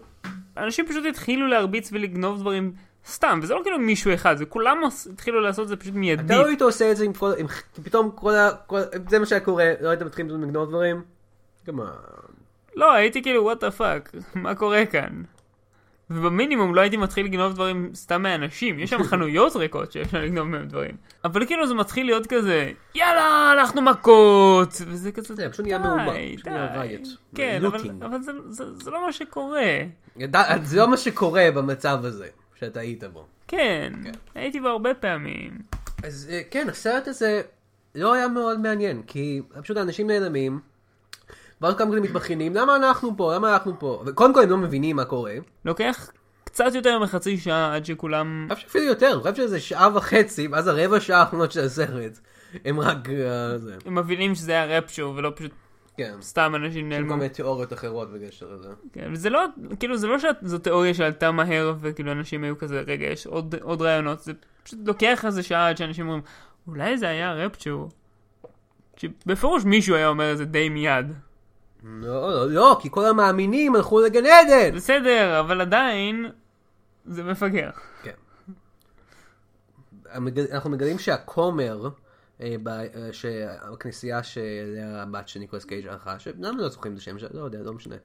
[0.57, 2.73] אנשים פשוט התחילו להרביץ ולגנוב דברים
[3.07, 4.79] סתם, וזה לא כאילו מישהו אחד, זה כולם
[5.13, 6.27] התחילו לעשות את זה פשוט מיידית.
[6.27, 7.33] אתה לא היית עושה את זה עם כל...
[7.39, 7.47] עם-
[7.83, 8.51] פתאום כל ה...
[8.67, 11.03] כל- זה מה שהיה קורה, לא היית מתחיל לגנוב דברים?
[11.67, 11.91] כמה...
[12.77, 15.23] לא, הייתי כאילו, what the fuck, מה קורה כאן?
[16.11, 20.69] ובמינימום לא הייתי מתחיל לגנוב דברים סתם מאנשים, יש שם חנויות ריקות שאפשר לגנוב מהם
[20.69, 20.97] דברים.
[21.25, 24.69] אבל כאילו זה מתחיל להיות כזה, יאללה, הלכנו מכות!
[24.87, 26.37] וזה כזה, זה פשוט נהיה די, מהומה, די.
[26.37, 27.09] פשוט נהיה riot.
[27.35, 27.91] כן, אבל.
[28.03, 29.77] אבל זה, זה, זה לא מה שקורה.
[30.63, 33.27] זה לא מה שקורה במצב הזה, שאתה היית בו.
[33.49, 33.93] כן,
[34.35, 35.59] הייתי בו הרבה פעמים.
[36.03, 37.43] אז אה, כן, הסרט הזה
[37.95, 40.61] לא היה מאוד מעניין, כי פשוט האנשים נעלמים,
[41.63, 44.97] ואז כמה כזה מתבכיינים, למה אנחנו פה, למה אנחנו פה, וקודם כל הם לא מבינים
[44.97, 46.11] מה קורה, לוקח
[46.45, 48.47] קצת יותר מחצי שעה עד שכולם...
[48.47, 52.19] אני חושב שאפילו יותר, אני חושב שזה שעה וחצי, ואז הרבע שעה האחרונות של הסרט,
[52.65, 55.51] הם רק אה, הם מבינים שזה היה רפצ'ו ולא פשוט
[55.97, 57.09] כן, סתם אנשים נעלמו.
[57.09, 58.69] כל מיני תיאוריות אחרות בקשר לזה.
[58.93, 59.45] כן, וזה לא,
[59.81, 63.83] כאילו זה לא שזו תיאוריה שעלתה מהר וכאילו אנשים היו כזה, רגע, יש עוד, עוד
[63.83, 66.23] רעיונות, זה פשוט לוקח איזה שעה עד שאנשים אומרים,
[66.67, 67.89] אולי זה היה רפצ'ו.
[68.97, 71.07] שבפירוש מישהו היה אומר את זה די מיד.
[71.85, 74.77] לא, לא, לא, כי כל המאמינים הלכו לגן עדן!
[74.77, 76.31] בסדר, אבל עדיין,
[77.07, 77.71] זה מפגר.
[78.03, 78.13] כן.
[80.53, 81.89] אנחנו מגלים שהכומר
[82.41, 87.29] אה, אה, שהכנסייה שאליה הבת של ניקולס קייג' הלכה, שלמה לא זוכרים את השם שלה,
[87.35, 87.97] לא יודע, לא משנה.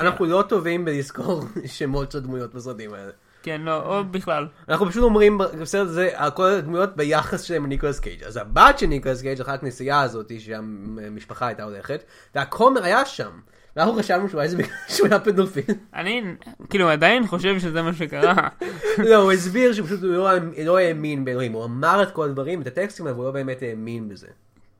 [0.00, 3.12] אנחנו לא טובים בלזכור שמות של דמויות בסרטים האלה.
[3.44, 4.46] כן, לא, או בכלל.
[4.68, 8.24] אנחנו פשוט אומרים בסרט הזה כל הדמויות ביחס שלהם לניקולס קייג'.
[8.24, 12.04] אז הבת של ניקולס קייג' הלכה לכנסייה הזאת שהמשפחה הייתה הולכת,
[12.34, 13.30] והכומר היה שם.
[13.76, 15.64] ואנחנו חשבנו שאולי זה בגלל שהוא היה פדופיל.
[15.94, 16.22] אני,
[16.70, 18.48] כאילו, עדיין חושב שזה מה שקרה.
[19.10, 20.28] לא, הוא הסביר שפשוט הוא לא,
[20.64, 24.08] לא האמין באלוהים, הוא אמר את כל הדברים, את הטקסטים, אבל הוא לא באמת האמין
[24.08, 24.28] בזה.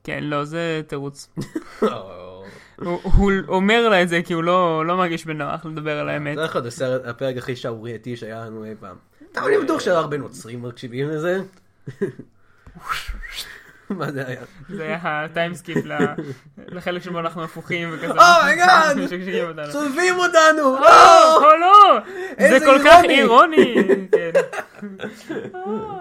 [0.03, 1.29] כן, לא, זה תירוץ.
[2.75, 6.35] הוא הוא אומר לה את זה כי הוא לא לא מרגיש בנוח לדבר על האמת.
[6.35, 8.95] זה להיות הסרט, הפרק הכי שערורייתי שהיה לנו אי פעם.
[9.31, 11.41] טוב, אני בטוח שהיו הרבה נוצרים מקשיבים לזה.
[13.89, 14.41] מה זה היה?
[14.69, 15.77] זה היה ה time skip
[16.57, 18.13] לחלק שבו אנחנו הפוכים וכזה.
[18.13, 18.97] Oh my God!
[18.97, 19.71] משגעים אותנו.
[19.71, 20.63] צולבים אותנו!
[20.63, 21.99] או, או לא!
[22.39, 23.75] זה כל כך אירוני.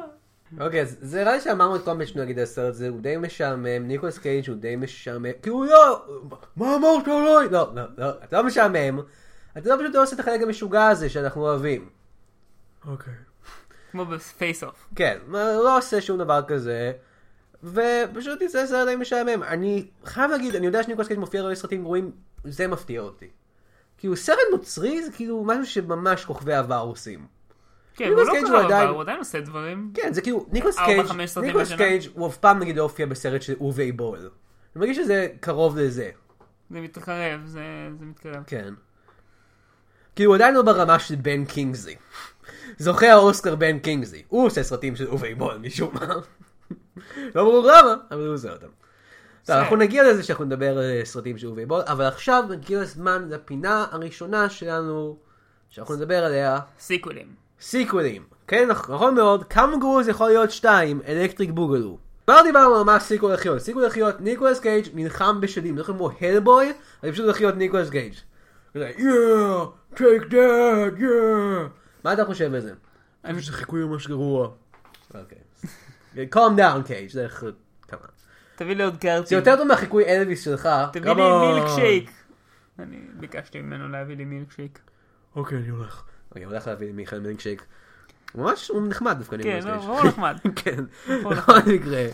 [0.60, 3.88] אוקיי, אז זה נראה לי שאמרנו את כל מה על הסרט הזה, הוא די משעמם,
[3.88, 6.06] ניקולס קייג' הוא די משעמם, כי הוא לא,
[6.56, 7.48] מה אמרת עליי?
[7.50, 9.00] לא, לא, לא, אתה לא משעמם,
[9.58, 11.88] אתה לא פשוט לא עושה את החלק המשוגע הזה שאנחנו אוהבים.
[12.86, 13.14] אוקיי.
[13.92, 14.88] כמו ב Face Off.
[14.96, 16.92] כן, לא עושה שום דבר כזה,
[17.64, 19.42] ופשוט יצא סרט די משעמם.
[19.42, 22.10] אני חייב להגיד, אני יודע שניקולס קייג' מופיע הרבה סרטים גרועים,
[22.44, 23.28] זה מפתיע אותי.
[23.98, 27.26] כאילו סרט נוצרי זה כאילו משהו שממש כוכבי עבר עושים.
[27.96, 29.90] כן, הוא לא קרה הוא עדיין- הוא עושה דברים.
[29.94, 31.06] כן, זה כאילו, ניקולס קייג',
[31.42, 31.72] ניקולס?
[31.72, 34.18] קייג' הוא אף פעם נגיד לא הופיע בסרט של אווה בול.
[34.18, 34.28] אני
[34.76, 36.10] מרגיש שזה קרוב לזה,
[36.70, 37.60] זה מתקרב, זה
[37.98, 38.42] זה מתקרב.
[38.46, 38.74] כן.
[40.16, 41.94] כאילו הוא עדיין לא ברמה של בן קינגסלי.
[42.78, 44.22] זוכה האוסקר בן קינגסלי.
[44.28, 46.06] הוא עושה סרטים של אווה בול משום מה.
[47.34, 48.66] לא ברור למה, אבל הוא עושה אותם.
[49.46, 52.80] טוב, אנחנו נגיע לזה שאנחנו נדבר על אה, סרטים של אווה בול, אבל עכשיו נגיע
[52.80, 55.16] לזמן לפינה הראשונה שלנו,
[55.70, 56.58] שאנחנו נדבר עליה.
[56.78, 57.43] סיקוולים.
[57.60, 58.22] סיקוולים.
[58.46, 61.98] כן, נכון מאוד, כמה גרוע זה יכול להיות שתיים, Electric Boogaloo.
[62.26, 63.58] כבר דיברנו על מה sequel הולך להיות.
[63.60, 67.90] sequel הולך להיות ניקולס קייג' נלחם בשדים, זה כמו הלבוי, אבל פשוט הולך להיות ניקולס
[67.90, 68.14] קייג'.
[68.74, 71.68] כזה, Yeah, take that, yeah.
[72.04, 72.72] מה אתה חושב על זה?
[73.24, 74.48] אני חושב שזה חיקוי ממש גרוע.
[75.14, 75.38] אוקיי.
[76.34, 77.44] calm down קייג', זה איך...
[77.88, 77.98] כמה.
[78.56, 79.26] תביא לי עוד קארטים.
[79.26, 80.68] זה יותר טוב מהחיקוי אלוויס שלך.
[80.92, 82.10] תביא לי כמה- מילקשייק.
[82.78, 84.78] אני ביקשתי ממנו להביא לי מילק שייק.
[85.36, 86.02] אוקיי, אני הולך.
[86.36, 87.64] אני הולך להביא מיכאל מילקשייק.
[88.34, 89.82] ממש הוא נחמד דווקא כן, ניקולס לא, קייג'.
[89.82, 90.36] הוא נחמד.
[90.64, 90.84] כן.
[91.30, 92.06] בכל מקרה.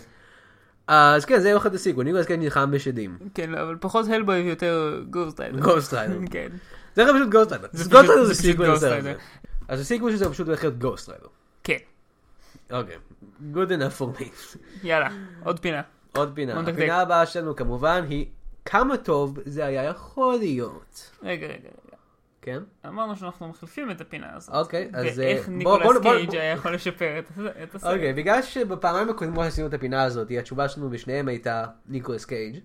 [0.87, 3.17] אז כן, זה הולך ל sequel, ניקולס קייג' נלחם בשדים.
[3.33, 5.59] כן, אבל פחות הלבוי ויותר Ghost Rider.
[5.59, 6.19] Ghost Rider.
[6.31, 6.47] כן.
[6.95, 7.67] זה פשוט Ghost Rider.
[7.71, 7.95] זה
[8.51, 9.17] Ghost לסרט.
[9.67, 11.27] אז ה sequel של זה פשוט הולך להיות Ghost Rider.
[11.63, 11.77] כן.
[12.71, 12.95] אוקיי.
[13.53, 14.25] good enough for me.
[14.83, 15.09] יאללה,
[15.43, 15.81] עוד פינה.
[16.15, 16.59] עוד פינה.
[16.59, 18.25] הפינה הבאה שלנו כמובן היא
[18.65, 21.11] כמה טוב זה היה יכול להיות.
[21.23, 21.69] רגע, רגע.
[22.41, 22.59] כן?
[22.87, 24.55] אמרנו שאנחנו מחליפים את הפינה הזאת.
[24.55, 27.31] אוקיי, אז, ואיך אה, בוא- ניקולס בוא- בוא- קייג' היה יכול לשפר את-
[27.63, 27.93] את הסרט.
[27.93, 32.59] אוקיי, בגלל שבפעמיים הקודמות עשינו את הפינה הזאת, התשובה שלנו בשניהם הייתה ניקולס קייג'.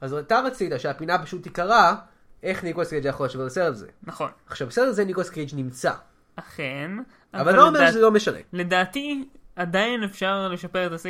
[0.00, 1.94] אז אתה רצית שהפינה פשוט תיקרא
[2.42, 3.86] איך ניקולס קייג' יכול לשפר את הסרט הזה.
[4.02, 4.30] נכון.
[4.46, 5.92] עכשיו בסרט הזה ניקולס קייג' נמצא.
[6.36, 6.90] אכן.
[7.34, 8.38] אבל לא אומר שזה לא משנה.
[8.52, 11.00] לדעתי, עדיין אפשר לשפר את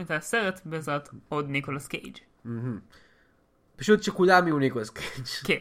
[0.00, 2.16] את הסרט בעזרת עוד ניקולס קייג'.
[3.76, 5.26] פשוט שכולם יהיו ניקולס קייג'.
[5.44, 5.58] כן.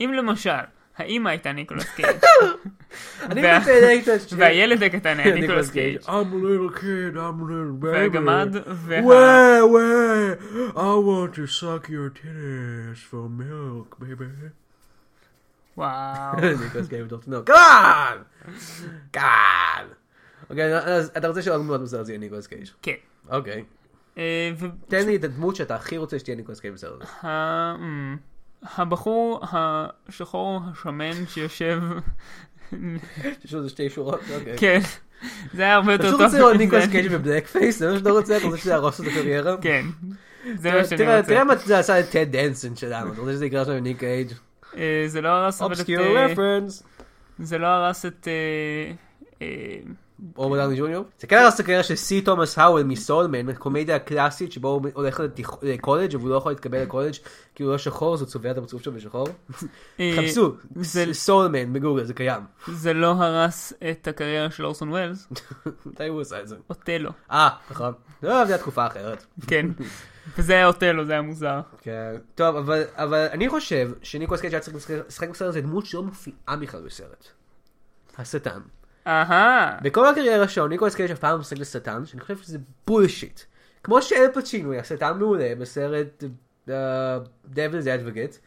[0.00, 0.50] אם למשל,
[0.96, 2.16] האימא הייתה ניקולס קייג',
[3.22, 6.00] אני את והילד הקטן היה ניקולס ניקולס קייג'.
[6.00, 7.86] I'm a little kid, I'm a little baby.
[7.86, 9.00] והגמד, וה...
[9.00, 10.76] Wait, wait.
[10.76, 14.48] I want to suck your titties for milk, baby.
[15.76, 16.40] וואו.
[16.64, 17.46] ניקולס קייג' בתור תינוק.
[17.46, 18.16] כאן!
[19.12, 19.84] כאן!
[20.50, 22.66] אוקיי, אז אתה רוצה שעוד דמות בסרט זה יהיה ניקולס קייג'.
[22.82, 22.92] כן.
[23.30, 23.64] אוקיי.
[24.18, 24.50] אה,
[24.88, 27.04] תן לי את הדמות שאתה הכי רוצה שתהיה ניקולס קייג' בסרט הזה.
[28.62, 31.80] הבחור השחור השמן שיושב,
[33.44, 34.20] יש לו שתי שורות?
[34.34, 34.58] אוקיי.
[34.58, 34.80] כן,
[35.54, 36.22] זה היה הרבה אתה יותר טוב.
[36.22, 37.78] רוצה לראות ניקולס קייג' ב blackface?
[37.78, 38.36] זה מה שאתה רוצה?
[38.36, 39.56] אתה רוצה שזה יהרוס את הקריירה?
[39.56, 39.84] כן,
[40.54, 41.22] זה מה שאני רוצה.
[41.22, 44.32] תראה מה זה עשה לטד דנסון שלנו, אתה רוצה שזה יקרה שם עם ניק קייג'?
[44.76, 45.62] אה, זה לא הרס את...
[45.62, 46.82] obscure אה, reference.
[47.38, 48.28] זה לא הרס את...
[50.36, 51.04] רוברט דאוני ג'וניור.
[51.20, 54.68] זה כן הרס את הקריירה של סי תומאס האוול מ Soul Man, קומדיה קלאסית שבו
[54.68, 55.20] הוא הולך
[55.62, 57.14] לקולג' והוא לא יכול להתקבל לקולג'
[57.54, 59.28] כי הוא לא שחור אז הוא צובע את הפרצוף שלו בשחור.
[60.00, 62.42] אה, חפשו, זה- Soul Man בגוגל זה קיים.
[62.68, 65.28] זה לא הרס את הקריירה של אורסון ווילס,
[65.86, 66.56] מתי הוא עשה את זה?
[66.70, 67.10] אוטלו.
[67.30, 67.92] אה, נכון.
[68.22, 69.24] לא, זה היה תקופה אחרת.
[69.46, 69.66] כן.
[70.38, 71.60] וזה היה אוטלו, זה היה מוזר.
[71.80, 72.14] כן.
[72.34, 74.76] טוב, אבל, אני חושב שניקולס קייג' היה צריך
[75.08, 77.26] לשחק בסרט הזה דמות שלא מופיעה בכלל בסרט.
[78.18, 78.60] השטן.
[79.06, 79.78] אהה.
[79.82, 83.40] בכל הקריירה שלו ניקולס קייג' אף פעם לא משחק לשטן, שאני חושב שזה bullshit.
[83.84, 86.24] כמו שאל פצ'ינו היה שטן מעולה בסרט
[86.68, 86.70] uh,
[87.54, 88.38] Devil's Advocate,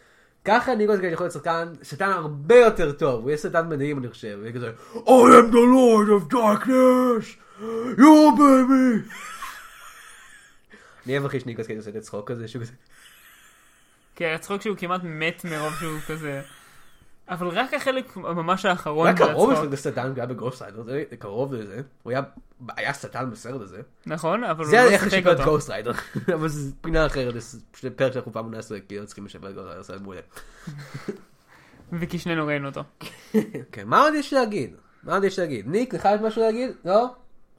[0.45, 4.09] ככה ניקולס קייג' יכול להיות שחקן, שטן הרבה יותר טוב, הוא יהיה שטן מדהים אני
[4.09, 7.45] חושב, הוא יהיה כזה, I am the Lord of Darkness.
[7.97, 9.11] Yeah baby.
[11.05, 12.71] אני אוהב הכי שניקולס קייג' עושה את הצחוק הזה, שהוא כזה...
[14.15, 16.41] כן, הצחוק שהוא כמעט מת מרוב שהוא כזה...
[17.29, 19.65] אבל רק החלק ממש האחרון של קרוב הצחוק.
[19.65, 21.81] לפני שטן, הוא היה ב Ghost Rider, זה קרוב לזה.
[22.03, 22.21] הוא היה,
[22.77, 23.81] היה שטן בסרט הזה.
[24.05, 25.51] נכון, אבל הוא זה לא איך שיחק לשפר את אותו.
[25.51, 25.91] Ghost Rider.
[26.35, 27.33] אבל זו פינה אחרת,
[27.81, 30.21] זה פרק שאנחנו פעם נעשה, כי לא צריכים לשפר את Ghost Rider, זה מעולה.
[31.99, 32.81] וכי שנינו ראינו אותו.
[33.71, 34.75] כן, מה עוד יש להגיד?
[35.03, 35.67] מה עוד יש להגיד?
[35.67, 36.71] ניק, לך יש משהו להגיד?
[36.85, 37.05] לא?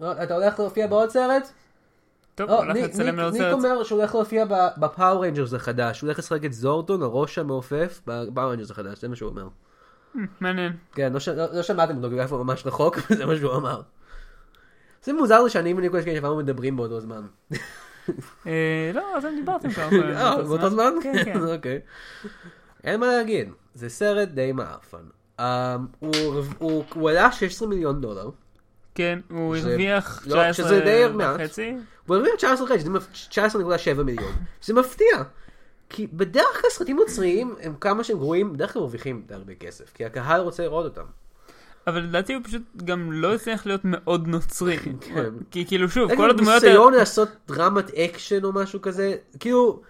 [0.00, 0.22] לא?
[0.22, 1.52] אתה הולך להופיע בעוד סרט?
[2.36, 3.42] טוב, לא, הולך לצלם לעוד ניק.
[3.52, 4.44] אומר שהוא הולך להופיע
[4.78, 9.00] ב Power Rangers החדש, הוא הולך לשחק את זורדון, הראש המעופף, ב Power Rangers החדש,
[9.00, 9.48] זה מה שהוא אומר.
[10.40, 10.72] מעניין.
[10.92, 13.80] כן, לא לא לא שמעתם אותו, כי הוא היה ממש רחוק, זה מה שהוא אמר.
[15.04, 17.22] זה מוזר לי שאני וניקולס קייג' עברנו מדברים באותו זמן.
[18.46, 19.88] אה, לא, אתם דיברתם כבר.
[20.46, 20.92] באותו זמן?
[21.02, 21.40] כן, כן.
[21.54, 21.80] אוקיי.
[22.84, 24.98] אין מה להגיד, זה סרט די מעפן.
[25.40, 25.44] אמ,
[25.98, 26.12] הוא
[26.58, 28.30] הוא- הוא עלה 16 מיליון דולר.
[28.96, 31.40] כן, הוא הרוויח לא, 19 שזה די מעט.
[31.40, 31.74] וחצי.
[32.06, 34.32] הוא הרוויח 19 חצי, שזה מפ- 19.7 מיליון.
[34.62, 35.22] זה מפתיע.
[35.88, 39.92] כי בדרך כלל סרטים נוצריים, הם כמה שהם גרועים, בדרך כלל מרוויחים הרבה כסף.
[39.94, 41.04] כי הקהל רוצה לראות אותם.
[41.86, 44.78] אבל לדעתי הוא פשוט גם לא הצליח להיות מאוד נוצרי.
[45.00, 45.30] כן.
[45.50, 46.62] כי כאילו שוב, כל הדמויות.
[46.62, 49.82] ניסיון לעשות דרמת אקשן או משהו כזה, כאילו,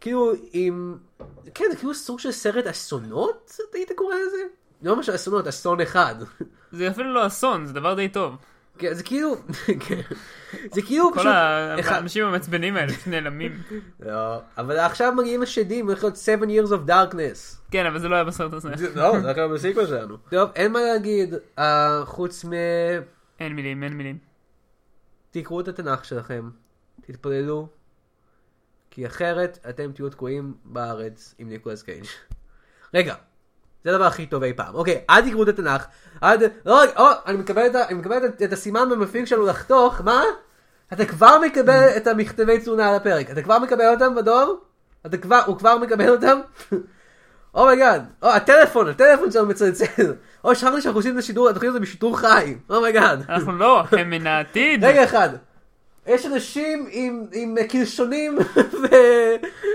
[0.00, 0.96] כאילו עם,
[1.54, 4.42] כן, זה כאילו סוג של סרט אסונות, היית קורא לזה?
[4.82, 6.14] לא ממש אסונות, אסון אחד.
[6.76, 8.36] זה אפילו לא אסון, זה דבר די טוב.
[8.78, 9.34] כן, זה כאילו,
[9.86, 10.00] כן.
[10.72, 11.30] זה כאילו כל פשוט,
[11.80, 13.62] אחד- האנשים המעצבנים האלה שנעלמים.
[14.00, 17.56] לא, אבל עכשיו מגיעים השדים, הולך להיות 7 years of darkness.
[17.70, 18.68] כן, אבל זה לא היה בסרט הזה.
[18.94, 20.16] לא, זה רק היה בסיקוול שלנו.
[20.30, 22.52] טוב, אין מה להגיד, אה, חוץ מ...
[23.40, 24.18] אין מילים, אין מילים.
[25.30, 26.50] תקראו את התנ"ך שלכם,
[27.06, 27.68] תתפללו,
[28.90, 32.04] כי אחרת אתם תהיו תקועים בארץ עם ניקולס קייג'.
[32.94, 33.14] רגע,
[33.86, 34.74] זה הדבר הכי טוב אי פעם.
[34.74, 35.86] אוקיי, אל תקראו את התנ"ך,
[36.18, 36.24] ת...
[36.66, 37.88] לא, או, אני מקבל, את, ה...
[37.88, 40.22] אני מקבל את, את הסימן במפיק שלנו לחתוך, מה?
[40.92, 44.60] אתה כבר מקבל את המכתבי תלונה על הפרק, אתה כבר מקבל אותם בדואר?
[45.06, 46.40] אתה כבר, הוא כבר מקבל אותם?
[47.54, 50.14] Oh my God, או הטלפון, הטלפון שלנו מצלצל.
[50.44, 52.54] או שכחתי שאנחנו עושים את השידור, התוכנית הזה בשידור חי.
[52.70, 53.22] Oh my God.
[53.28, 54.84] אנחנו לא, הם מן העתיד.
[54.84, 55.28] רגע אחד.
[56.06, 58.38] יש אנשים עם, עם קלשונים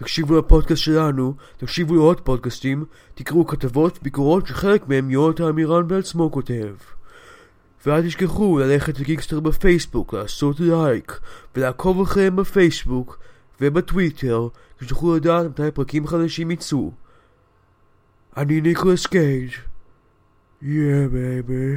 [0.00, 2.84] תקשיבו לפודקאסט שלנו, תקשיבו לעוד פודקאסטים,
[3.14, 6.74] תקראו כתבות וביקורות שחלק מהם יונתן עמירן בעצמו כותב.
[7.86, 11.20] ואל תשכחו ללכת לגיקסטר בפייסבוק, לעשות לייק,
[11.56, 13.18] ולעקוב אחריהם בפייסבוק
[13.60, 16.92] ובטוויטר, כדי שתוכלו לדעת מתי פרקים חדשים יצאו.
[18.36, 19.50] אני ניקולס קייג'.
[20.62, 21.76] Yeah baby.